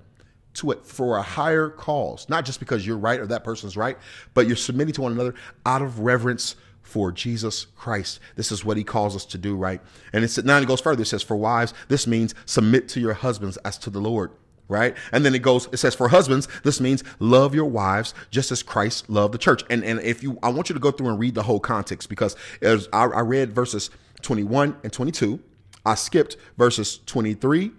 to 0.54 0.72
it 0.72 0.86
for 0.86 1.18
a 1.18 1.22
higher 1.22 1.70
cause, 1.70 2.28
not 2.28 2.46
just 2.46 2.60
because 2.60 2.86
you're 2.86 2.98
right 2.98 3.20
or 3.20 3.28
that 3.28 3.44
person's 3.44 3.78
right, 3.78 3.98
but 4.34 4.48
you're 4.48 4.56
submitting 4.56 4.94
to 4.94 5.02
one 5.02 5.14
another 5.14 5.34
out 5.66 5.82
of 5.82 6.00
reverence 6.00 6.56
for 6.82 7.12
Jesus 7.12 7.68
Christ. 7.78 8.20
This 8.36 8.52
is 8.52 8.66
what 8.66 8.76
he 8.76 8.84
calls 8.84 9.16
us 9.16 9.26
to 9.28 9.38
do, 9.38 9.56
right? 9.56 9.82
And 10.14 10.24
it's 10.24 10.38
now 10.44 10.58
it 10.58 10.68
goes 10.68 10.82
further. 10.82 11.04
It 11.04 11.08
says, 11.08 11.24
For 11.24 11.38
wives, 11.38 11.74
this 11.88 12.06
means 12.06 12.36
submit 12.46 12.90
to 12.90 13.00
your 13.00 13.14
husbands 13.14 13.58
as 13.58 13.78
to 13.80 13.90
the 13.90 14.02
Lord 14.02 14.32
right? 14.72 14.96
And 15.12 15.24
then 15.24 15.36
it 15.36 15.44
goes, 15.44 15.68
it 15.72 15.78
says, 15.78 15.94
for 15.94 16.08
husbands, 16.08 16.48
this 16.64 16.82
means 16.82 17.04
love 17.20 17.54
your 17.54 17.66
wives 17.66 18.16
just 18.32 18.52
as 18.52 18.64
Christ 18.64 19.10
loved 19.10 19.34
the 19.34 19.38
church. 19.38 19.64
And 19.70 19.84
and 19.84 20.00
if 20.02 20.24
you, 20.24 20.40
I 20.42 20.50
want 20.50 20.70
you 20.70 20.74
to 20.74 20.80
go 20.80 20.90
through 20.90 21.10
and 21.10 21.20
read 21.20 21.36
the 21.36 21.44
whole 21.44 21.60
context 21.60 22.10
because 22.10 22.36
as 22.62 22.88
I, 22.92 23.04
I 23.04 23.20
read 23.20 23.54
verses 23.54 23.92
21 24.22 24.78
and 24.84 24.92
22. 24.92 25.40
I 25.86 25.96
skipped 25.96 26.38
verses 26.58 27.00
23 27.06 27.72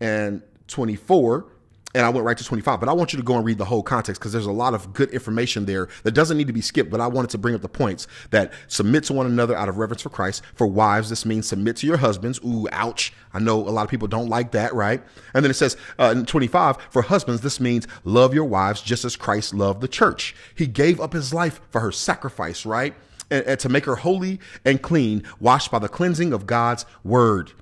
and 0.00 0.42
24 0.68 1.46
and 1.94 2.06
I 2.06 2.08
went 2.08 2.24
right 2.24 2.38
to 2.38 2.44
25. 2.44 2.78
But 2.78 2.88
I 2.88 2.92
want 2.92 3.12
you 3.12 3.18
to 3.18 3.22
go 3.24 3.36
and 3.36 3.44
read 3.44 3.58
the 3.58 3.64
whole 3.64 3.82
context 3.82 4.20
because 4.20 4.32
there's 4.32 4.46
a 4.46 4.52
lot 4.52 4.74
of 4.74 4.92
good 4.92 5.10
information 5.10 5.64
there 5.64 5.88
that 6.04 6.12
doesn't 6.12 6.36
need 6.36 6.46
to 6.46 6.52
be 6.52 6.60
skipped. 6.60 6.90
But 6.90 7.00
I 7.00 7.06
wanted 7.08 7.30
to 7.30 7.38
bring 7.38 7.54
up 7.54 7.62
the 7.62 7.68
points 7.68 8.06
that 8.30 8.52
submit 8.68 9.04
to 9.04 9.12
one 9.12 9.26
another 9.26 9.56
out 9.56 9.68
of 9.68 9.78
reverence 9.78 10.02
for 10.02 10.10
Christ. 10.10 10.42
For 10.54 10.66
wives, 10.66 11.10
this 11.10 11.26
means 11.26 11.48
submit 11.48 11.76
to 11.78 11.86
your 11.86 11.96
husbands. 11.96 12.38
Ooh, 12.44 12.68
ouch. 12.70 13.12
I 13.32 13.40
know 13.40 13.56
a 13.56 13.70
lot 13.70 13.82
of 13.82 13.90
people 13.90 14.08
don't 14.08 14.28
like 14.28 14.52
that, 14.52 14.72
right? 14.74 15.02
And 15.34 15.44
then 15.44 15.50
it 15.50 15.54
says 15.54 15.76
uh, 15.98 16.14
in 16.16 16.26
25, 16.26 16.78
for 16.90 17.02
husbands, 17.02 17.40
this 17.40 17.58
means 17.58 17.88
love 18.04 18.34
your 18.34 18.44
wives 18.44 18.82
just 18.82 19.04
as 19.04 19.16
Christ 19.16 19.54
loved 19.54 19.80
the 19.80 19.88
church. 19.88 20.34
He 20.54 20.66
gave 20.66 21.00
up 21.00 21.12
his 21.12 21.34
life 21.34 21.60
for 21.70 21.80
her 21.80 21.92
sacrifice, 21.92 22.64
right? 22.64 22.94
and, 23.30 23.44
and 23.46 23.60
to 23.60 23.68
make 23.68 23.84
her 23.84 23.96
holy 23.96 24.40
and 24.64 24.82
clean, 24.82 25.22
washed 25.38 25.70
by 25.70 25.78
the 25.78 25.88
cleansing 25.88 26.32
of 26.32 26.46
God's 26.46 26.84
word. 27.04 27.52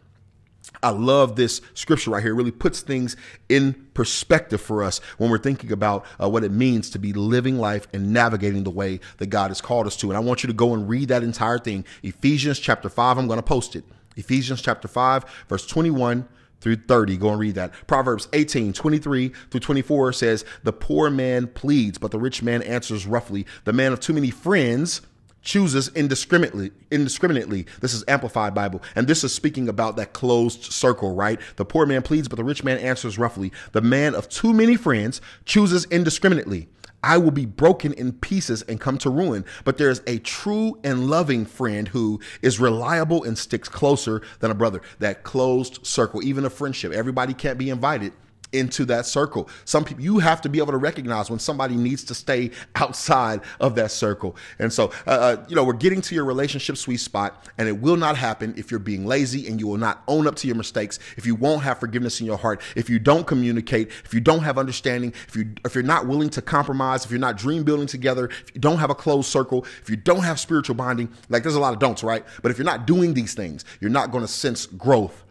I 0.82 0.90
love 0.90 1.36
this 1.36 1.60
scripture 1.74 2.12
right 2.12 2.22
here. 2.22 2.32
It 2.32 2.36
really 2.36 2.50
puts 2.50 2.80
things 2.80 3.16
in 3.48 3.74
perspective 3.94 4.60
for 4.60 4.82
us 4.82 5.00
when 5.18 5.30
we're 5.30 5.38
thinking 5.38 5.72
about 5.72 6.06
uh, 6.22 6.28
what 6.28 6.44
it 6.44 6.52
means 6.52 6.90
to 6.90 6.98
be 6.98 7.12
living 7.12 7.58
life 7.58 7.88
and 7.92 8.12
navigating 8.12 8.64
the 8.64 8.70
way 8.70 9.00
that 9.18 9.26
God 9.26 9.48
has 9.48 9.60
called 9.60 9.86
us 9.86 9.96
to. 9.98 10.08
And 10.08 10.16
I 10.16 10.20
want 10.20 10.42
you 10.42 10.46
to 10.48 10.52
go 10.52 10.74
and 10.74 10.88
read 10.88 11.08
that 11.08 11.22
entire 11.22 11.58
thing. 11.58 11.84
Ephesians 12.02 12.58
chapter 12.58 12.88
5, 12.88 13.18
I'm 13.18 13.26
going 13.26 13.38
to 13.38 13.42
post 13.42 13.76
it. 13.76 13.84
Ephesians 14.16 14.60
chapter 14.60 14.88
5, 14.88 15.24
verse 15.48 15.66
21 15.66 16.28
through 16.60 16.76
30. 16.76 17.16
Go 17.16 17.30
and 17.30 17.40
read 17.40 17.54
that. 17.54 17.72
Proverbs 17.86 18.28
18, 18.32 18.72
23 18.72 19.32
through 19.50 19.60
24 19.60 20.12
says, 20.12 20.44
The 20.64 20.72
poor 20.72 21.10
man 21.10 21.46
pleads, 21.46 21.98
but 21.98 22.10
the 22.10 22.18
rich 22.18 22.42
man 22.42 22.62
answers 22.62 23.06
roughly. 23.06 23.46
The 23.64 23.72
man 23.72 23.92
of 23.92 24.00
too 24.00 24.12
many 24.12 24.30
friends 24.30 25.02
chooses 25.48 25.88
indiscriminately 25.94 26.70
indiscriminately 26.90 27.64
this 27.80 27.94
is 27.94 28.04
amplified 28.06 28.54
bible 28.54 28.82
and 28.94 29.06
this 29.06 29.24
is 29.24 29.34
speaking 29.34 29.66
about 29.66 29.96
that 29.96 30.12
closed 30.12 30.62
circle 30.64 31.14
right 31.14 31.40
the 31.56 31.64
poor 31.64 31.86
man 31.86 32.02
pleads 32.02 32.28
but 32.28 32.36
the 32.36 32.44
rich 32.44 32.62
man 32.62 32.76
answers 32.76 33.16
roughly 33.16 33.50
the 33.72 33.80
man 33.80 34.14
of 34.14 34.28
too 34.28 34.52
many 34.52 34.76
friends 34.76 35.22
chooses 35.46 35.86
indiscriminately 35.86 36.68
I 37.02 37.16
will 37.16 37.30
be 37.30 37.46
broken 37.46 37.94
in 37.94 38.10
pieces 38.10 38.62
and 38.62 38.80
come 38.80 38.98
to 38.98 39.08
ruin. 39.08 39.44
But 39.62 39.78
there's 39.78 40.02
a 40.08 40.18
true 40.18 40.80
and 40.82 41.08
loving 41.08 41.46
friend 41.46 41.86
who 41.86 42.18
is 42.42 42.58
reliable 42.58 43.22
and 43.22 43.38
sticks 43.38 43.68
closer 43.68 44.20
than 44.40 44.50
a 44.50 44.54
brother. 44.54 44.82
That 44.98 45.22
closed 45.22 45.86
circle, 45.86 46.24
even 46.24 46.44
a 46.44 46.50
friendship. 46.50 46.92
Everybody 46.92 47.34
can't 47.34 47.56
be 47.56 47.70
invited 47.70 48.14
into 48.52 48.84
that 48.86 49.06
circle. 49.06 49.48
Some 49.64 49.84
people 49.84 50.02
you 50.02 50.18
have 50.18 50.40
to 50.42 50.48
be 50.48 50.58
able 50.58 50.72
to 50.72 50.78
recognize 50.78 51.30
when 51.30 51.38
somebody 51.38 51.76
needs 51.76 52.04
to 52.04 52.14
stay 52.14 52.50
outside 52.74 53.40
of 53.60 53.74
that 53.74 53.90
circle. 53.90 54.36
And 54.58 54.72
so, 54.72 54.92
uh, 55.06 55.10
uh, 55.10 55.44
you 55.48 55.56
know, 55.56 55.64
we're 55.64 55.74
getting 55.74 56.00
to 56.02 56.14
your 56.14 56.24
relationship 56.24 56.76
sweet 56.76 56.98
spot, 56.98 57.46
and 57.58 57.68
it 57.68 57.80
will 57.80 57.96
not 57.96 58.16
happen 58.16 58.54
if 58.56 58.70
you're 58.70 58.80
being 58.80 59.06
lazy 59.06 59.46
and 59.46 59.60
you 59.60 59.66
will 59.66 59.78
not 59.78 60.02
own 60.08 60.26
up 60.26 60.36
to 60.36 60.46
your 60.46 60.56
mistakes. 60.56 60.98
If 61.16 61.26
you 61.26 61.34
won't 61.34 61.62
have 61.62 61.78
forgiveness 61.78 62.20
in 62.20 62.26
your 62.26 62.38
heart, 62.38 62.62
if 62.76 62.88
you 62.88 62.98
don't 62.98 63.26
communicate, 63.26 63.90
if 64.04 64.14
you 64.14 64.20
don't 64.20 64.42
have 64.42 64.58
understanding, 64.58 65.12
if 65.26 65.36
you 65.36 65.52
if 65.64 65.74
you're 65.74 65.84
not 65.84 66.06
willing 66.06 66.30
to 66.30 66.42
compromise, 66.42 67.04
if 67.04 67.10
you're 67.10 67.20
not 67.20 67.36
dream 67.36 67.64
building 67.64 67.86
together, 67.86 68.26
if 68.26 68.54
you 68.54 68.60
don't 68.60 68.78
have 68.78 68.90
a 68.90 68.94
closed 68.94 69.28
circle, 69.28 69.64
if 69.82 69.90
you 69.90 69.96
don't 69.96 70.22
have 70.22 70.40
spiritual 70.40 70.74
bonding, 70.74 71.12
like 71.28 71.42
there's 71.42 71.54
a 71.54 71.60
lot 71.60 71.72
of 71.72 71.78
don'ts, 71.78 72.02
right? 72.02 72.24
But 72.42 72.50
if 72.50 72.58
you're 72.58 72.64
not 72.64 72.86
doing 72.86 73.14
these 73.14 73.34
things, 73.34 73.64
you're 73.80 73.90
not 73.90 74.10
going 74.10 74.24
to 74.24 74.28
sense 74.28 74.66
growth. 74.66 75.24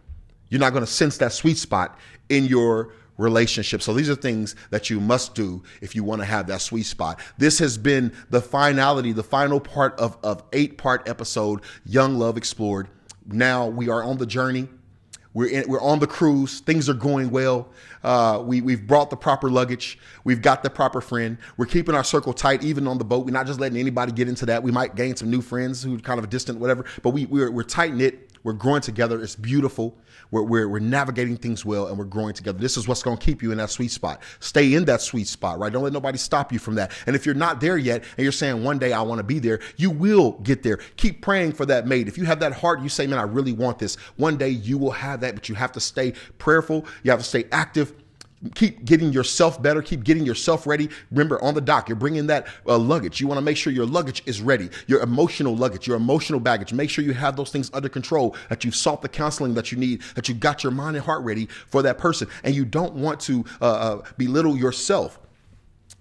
You're 0.50 0.60
not 0.60 0.72
going 0.72 0.84
to 0.84 0.90
sense 0.90 1.18
that 1.18 1.32
sweet 1.32 1.58
spot 1.58 1.98
in 2.28 2.44
your 2.46 2.92
relationship. 3.18 3.82
So 3.82 3.92
these 3.92 4.08
are 4.08 4.14
things 4.14 4.56
that 4.70 4.88
you 4.88 5.00
must 5.00 5.34
do 5.34 5.62
if 5.82 5.94
you 5.94 6.04
want 6.04 6.22
to 6.22 6.24
have 6.24 6.46
that 6.46 6.62
sweet 6.62 6.86
spot. 6.86 7.20
This 7.36 7.58
has 7.58 7.76
been 7.76 8.14
the 8.30 8.40
finality, 8.40 9.12
the 9.12 9.22
final 9.22 9.60
part 9.60 9.98
of, 10.00 10.16
of 10.22 10.42
eight 10.54 10.78
part 10.78 11.06
episode, 11.08 11.60
Young 11.84 12.18
Love 12.18 12.38
Explored. 12.38 12.88
Now 13.26 13.66
we 13.66 13.90
are 13.90 14.02
on 14.02 14.16
the 14.16 14.26
journey. 14.26 14.68
We're 15.34 15.50
in, 15.50 15.68
we're 15.68 15.80
on 15.80 15.98
the 15.98 16.06
cruise. 16.06 16.60
Things 16.60 16.88
are 16.88 16.94
going 16.94 17.30
well. 17.30 17.68
Uh, 18.02 18.42
we 18.44 18.60
we've 18.60 18.86
brought 18.86 19.10
the 19.10 19.16
proper 19.16 19.50
luggage. 19.50 19.98
We've 20.24 20.40
got 20.40 20.62
the 20.62 20.70
proper 20.70 21.00
friend. 21.00 21.36
We're 21.56 21.66
keeping 21.66 21.94
our 21.94 22.02
circle 22.02 22.32
tight, 22.32 22.64
even 22.64 22.88
on 22.88 22.98
the 22.98 23.04
boat. 23.04 23.26
We're 23.26 23.32
not 23.32 23.46
just 23.46 23.60
letting 23.60 23.78
anybody 23.78 24.10
get 24.10 24.28
into 24.28 24.46
that. 24.46 24.62
We 24.62 24.72
might 24.72 24.96
gain 24.96 25.16
some 25.16 25.30
new 25.30 25.42
friends 25.42 25.82
who 25.82 25.98
kind 25.98 26.18
of 26.18 26.28
distant, 26.30 26.58
whatever. 26.58 26.86
But 27.02 27.10
we 27.10 27.26
we're, 27.26 27.50
we're 27.50 27.62
tight 27.62 27.94
knit. 27.94 28.27
We're 28.48 28.54
growing 28.54 28.80
together. 28.80 29.20
It's 29.20 29.36
beautiful. 29.36 29.98
We're, 30.30 30.42
we're, 30.42 30.68
we're 30.70 30.78
navigating 30.78 31.36
things 31.36 31.66
well 31.66 31.88
and 31.88 31.98
we're 31.98 32.06
growing 32.06 32.32
together. 32.32 32.58
This 32.58 32.78
is 32.78 32.88
what's 32.88 33.02
going 33.02 33.18
to 33.18 33.22
keep 33.22 33.42
you 33.42 33.52
in 33.52 33.58
that 33.58 33.68
sweet 33.68 33.90
spot. 33.90 34.22
Stay 34.40 34.72
in 34.72 34.86
that 34.86 35.02
sweet 35.02 35.26
spot, 35.26 35.58
right? 35.58 35.70
Don't 35.70 35.82
let 35.82 35.92
nobody 35.92 36.16
stop 36.16 36.50
you 36.50 36.58
from 36.58 36.76
that. 36.76 36.92
And 37.06 37.14
if 37.14 37.26
you're 37.26 37.34
not 37.34 37.60
there 37.60 37.76
yet 37.76 38.04
and 38.16 38.22
you're 38.22 38.32
saying 38.32 38.64
one 38.64 38.78
day 38.78 38.94
I 38.94 39.02
want 39.02 39.18
to 39.18 39.22
be 39.22 39.38
there, 39.38 39.60
you 39.76 39.90
will 39.90 40.32
get 40.38 40.62
there. 40.62 40.78
Keep 40.96 41.20
praying 41.20 41.52
for 41.52 41.66
that 41.66 41.86
mate. 41.86 42.08
If 42.08 42.16
you 42.16 42.24
have 42.24 42.40
that 42.40 42.54
heart, 42.54 42.80
you 42.80 42.88
say, 42.88 43.06
man, 43.06 43.18
I 43.18 43.24
really 43.24 43.52
want 43.52 43.78
this. 43.78 43.96
One 44.16 44.38
day 44.38 44.48
you 44.48 44.78
will 44.78 44.92
have 44.92 45.20
that, 45.20 45.34
but 45.34 45.50
you 45.50 45.54
have 45.54 45.72
to 45.72 45.80
stay 45.80 46.14
prayerful. 46.38 46.86
You 47.02 47.10
have 47.10 47.20
to 47.20 47.26
stay 47.26 47.44
active 47.52 47.92
keep 48.54 48.84
getting 48.84 49.12
yourself 49.12 49.60
better 49.60 49.82
keep 49.82 50.04
getting 50.04 50.24
yourself 50.24 50.66
ready 50.66 50.88
remember 51.10 51.42
on 51.42 51.54
the 51.54 51.60
dock 51.60 51.88
you're 51.88 51.96
bringing 51.96 52.26
that 52.26 52.46
uh, 52.66 52.78
luggage 52.78 53.20
you 53.20 53.26
want 53.26 53.36
to 53.36 53.42
make 53.42 53.56
sure 53.56 53.72
your 53.72 53.86
luggage 53.86 54.22
is 54.26 54.40
ready 54.40 54.68
your 54.86 55.00
emotional 55.00 55.56
luggage 55.56 55.86
your 55.86 55.96
emotional 55.96 56.38
baggage 56.38 56.72
make 56.72 56.88
sure 56.88 57.04
you 57.04 57.12
have 57.12 57.36
those 57.36 57.50
things 57.50 57.70
under 57.74 57.88
control 57.88 58.36
that 58.48 58.64
you've 58.64 58.76
sought 58.76 59.02
the 59.02 59.08
counseling 59.08 59.54
that 59.54 59.72
you 59.72 59.78
need 59.78 60.00
that 60.14 60.28
you 60.28 60.34
got 60.34 60.62
your 60.62 60.72
mind 60.72 60.96
and 60.96 61.04
heart 61.04 61.22
ready 61.24 61.46
for 61.46 61.82
that 61.82 61.98
person 61.98 62.28
and 62.44 62.54
you 62.54 62.64
don't 62.64 62.94
want 62.94 63.18
to 63.18 63.44
uh, 63.60 63.64
uh, 63.64 64.02
belittle 64.16 64.56
yourself 64.56 65.18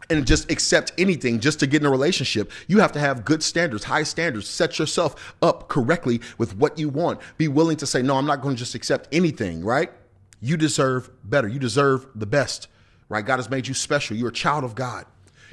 and 0.09 0.25
just 0.25 0.51
accept 0.51 0.93
anything 0.97 1.39
just 1.39 1.59
to 1.59 1.67
get 1.67 1.81
in 1.81 1.87
a 1.87 1.91
relationship. 1.91 2.51
You 2.67 2.79
have 2.79 2.93
to 2.93 2.99
have 2.99 3.25
good 3.25 3.43
standards, 3.43 3.83
high 3.83 4.03
standards. 4.03 4.47
Set 4.47 4.79
yourself 4.79 5.35
up 5.41 5.67
correctly 5.67 6.21
with 6.37 6.55
what 6.55 6.77
you 6.79 6.87
want. 6.87 7.19
Be 7.37 7.49
willing 7.49 7.77
to 7.77 7.85
say, 7.85 8.01
no, 8.01 8.15
I'm 8.15 8.25
not 8.25 8.41
going 8.41 8.55
to 8.55 8.59
just 8.59 8.75
accept 8.75 9.09
anything, 9.11 9.65
right? 9.65 9.91
You 10.39 10.57
deserve 10.57 11.09
better. 11.23 11.47
You 11.47 11.59
deserve 11.59 12.07
the 12.15 12.25
best, 12.25 12.67
right? 13.09 13.25
God 13.25 13.37
has 13.37 13.49
made 13.49 13.67
you 13.67 13.73
special. 13.73 14.15
You're 14.15 14.29
a 14.29 14.33
child 14.33 14.63
of 14.63 14.75
God. 14.75 15.05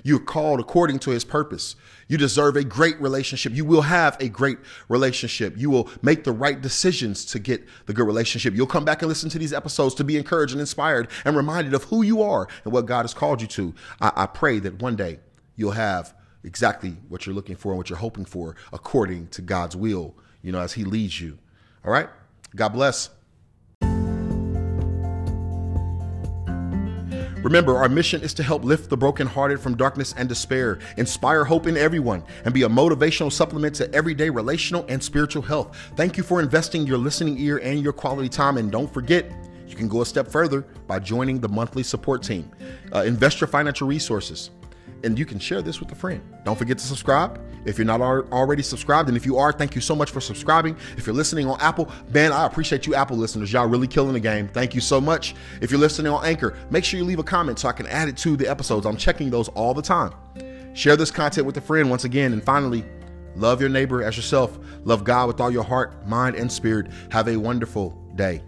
You're 0.06 0.20
called 0.20 0.60
according 0.60 0.98
to 1.00 1.10
his 1.10 1.24
purpose. 1.24 1.76
You 2.08 2.18
deserve 2.18 2.56
a 2.56 2.64
great 2.64 3.00
relationship. 3.00 3.54
You 3.54 3.64
will 3.64 3.80
have 3.80 4.18
a 4.20 4.28
great 4.28 4.58
relationship. 4.90 5.56
You 5.56 5.70
will 5.70 5.88
make 6.02 6.24
the 6.24 6.32
right 6.32 6.60
decisions 6.60 7.24
to 7.26 7.38
get 7.38 7.64
the 7.86 7.94
good 7.94 8.06
relationship. 8.06 8.54
You'll 8.54 8.66
come 8.66 8.84
back 8.84 9.00
and 9.00 9.08
listen 9.08 9.30
to 9.30 9.38
these 9.38 9.54
episodes 9.54 9.94
to 9.94 10.04
be 10.04 10.18
encouraged 10.18 10.52
and 10.52 10.60
inspired 10.60 11.08
and 11.24 11.34
reminded 11.34 11.72
of 11.72 11.84
who 11.84 12.02
you 12.02 12.20
are 12.22 12.46
and 12.64 12.72
what 12.72 12.84
God 12.84 13.02
has 13.02 13.14
called 13.14 13.40
you 13.40 13.48
to. 13.48 13.74
I, 13.98 14.12
I 14.14 14.26
pray 14.26 14.58
that 14.58 14.82
one 14.82 14.94
day 14.94 15.20
you'll 15.56 15.70
have 15.70 16.14
exactly 16.44 16.98
what 17.08 17.24
you're 17.24 17.34
looking 17.34 17.56
for 17.56 17.70
and 17.70 17.78
what 17.78 17.88
you're 17.88 17.98
hoping 17.98 18.26
for 18.26 18.56
according 18.74 19.28
to 19.28 19.40
God's 19.40 19.74
will, 19.74 20.14
you 20.42 20.52
know, 20.52 20.60
as 20.60 20.74
he 20.74 20.84
leads 20.84 21.18
you. 21.18 21.38
All 21.82 21.90
right? 21.90 22.10
God 22.54 22.68
bless. 22.68 23.08
Remember, 27.44 27.76
our 27.76 27.90
mission 27.90 28.22
is 28.22 28.32
to 28.34 28.42
help 28.42 28.64
lift 28.64 28.88
the 28.88 28.96
brokenhearted 28.96 29.60
from 29.60 29.76
darkness 29.76 30.14
and 30.16 30.30
despair, 30.30 30.78
inspire 30.96 31.44
hope 31.44 31.66
in 31.66 31.76
everyone, 31.76 32.24
and 32.46 32.54
be 32.54 32.62
a 32.62 32.68
motivational 32.68 33.30
supplement 33.30 33.74
to 33.76 33.94
everyday 33.94 34.30
relational 34.30 34.86
and 34.88 35.04
spiritual 35.04 35.42
health. 35.42 35.76
Thank 35.94 36.16
you 36.16 36.22
for 36.22 36.40
investing 36.40 36.86
your 36.86 36.96
listening 36.96 37.38
ear 37.38 37.58
and 37.58 37.82
your 37.82 37.92
quality 37.92 38.30
time. 38.30 38.56
And 38.56 38.72
don't 38.72 38.92
forget, 38.92 39.30
you 39.68 39.76
can 39.76 39.88
go 39.88 40.00
a 40.00 40.06
step 40.06 40.26
further 40.26 40.62
by 40.86 41.00
joining 41.00 41.38
the 41.38 41.48
monthly 41.50 41.82
support 41.82 42.22
team. 42.22 42.50
Uh, 42.94 43.00
invest 43.00 43.42
your 43.42 43.48
financial 43.48 43.86
resources 43.86 44.48
and 45.04 45.18
you 45.18 45.26
can 45.26 45.38
share 45.38 45.62
this 45.62 45.80
with 45.80 45.92
a 45.92 45.94
friend. 45.94 46.22
Don't 46.44 46.58
forget 46.58 46.78
to 46.78 46.84
subscribe 46.84 47.40
if 47.64 47.78
you're 47.78 47.86
not 47.86 48.00
already 48.00 48.62
subscribed. 48.62 49.08
And 49.08 49.16
if 49.16 49.24
you 49.24 49.38
are, 49.38 49.52
thank 49.52 49.74
you 49.74 49.80
so 49.80 49.94
much 49.94 50.10
for 50.10 50.20
subscribing. 50.20 50.76
If 50.96 51.06
you're 51.06 51.14
listening 51.14 51.48
on 51.48 51.60
Apple, 51.60 51.90
man, 52.12 52.32
I 52.32 52.46
appreciate 52.46 52.86
you, 52.86 52.94
Apple 52.94 53.16
listeners. 53.16 53.52
Y'all 53.52 53.66
really 53.66 53.86
killing 53.86 54.14
the 54.14 54.20
game. 54.20 54.48
Thank 54.48 54.74
you 54.74 54.80
so 54.80 55.00
much. 55.00 55.34
If 55.60 55.70
you're 55.70 55.80
listening 55.80 56.12
on 56.12 56.24
Anchor, 56.24 56.56
make 56.70 56.84
sure 56.84 56.98
you 56.98 57.04
leave 57.04 57.18
a 57.18 57.24
comment 57.24 57.58
so 57.58 57.68
I 57.68 57.72
can 57.72 57.86
add 57.86 58.08
it 58.08 58.16
to 58.18 58.36
the 58.36 58.48
episodes. 58.48 58.86
I'm 58.86 58.96
checking 58.96 59.30
those 59.30 59.48
all 59.50 59.74
the 59.74 59.82
time. 59.82 60.12
Share 60.74 60.96
this 60.96 61.10
content 61.10 61.46
with 61.46 61.56
a 61.56 61.60
friend 61.60 61.88
once 61.88 62.04
again. 62.04 62.32
And 62.32 62.42
finally, 62.42 62.84
love 63.36 63.60
your 63.60 63.70
neighbor 63.70 64.02
as 64.02 64.16
yourself. 64.16 64.58
Love 64.84 65.04
God 65.04 65.28
with 65.28 65.40
all 65.40 65.50
your 65.50 65.64
heart, 65.64 66.06
mind, 66.08 66.36
and 66.36 66.50
spirit. 66.50 66.88
Have 67.10 67.28
a 67.28 67.36
wonderful 67.36 67.90
day. 68.16 68.42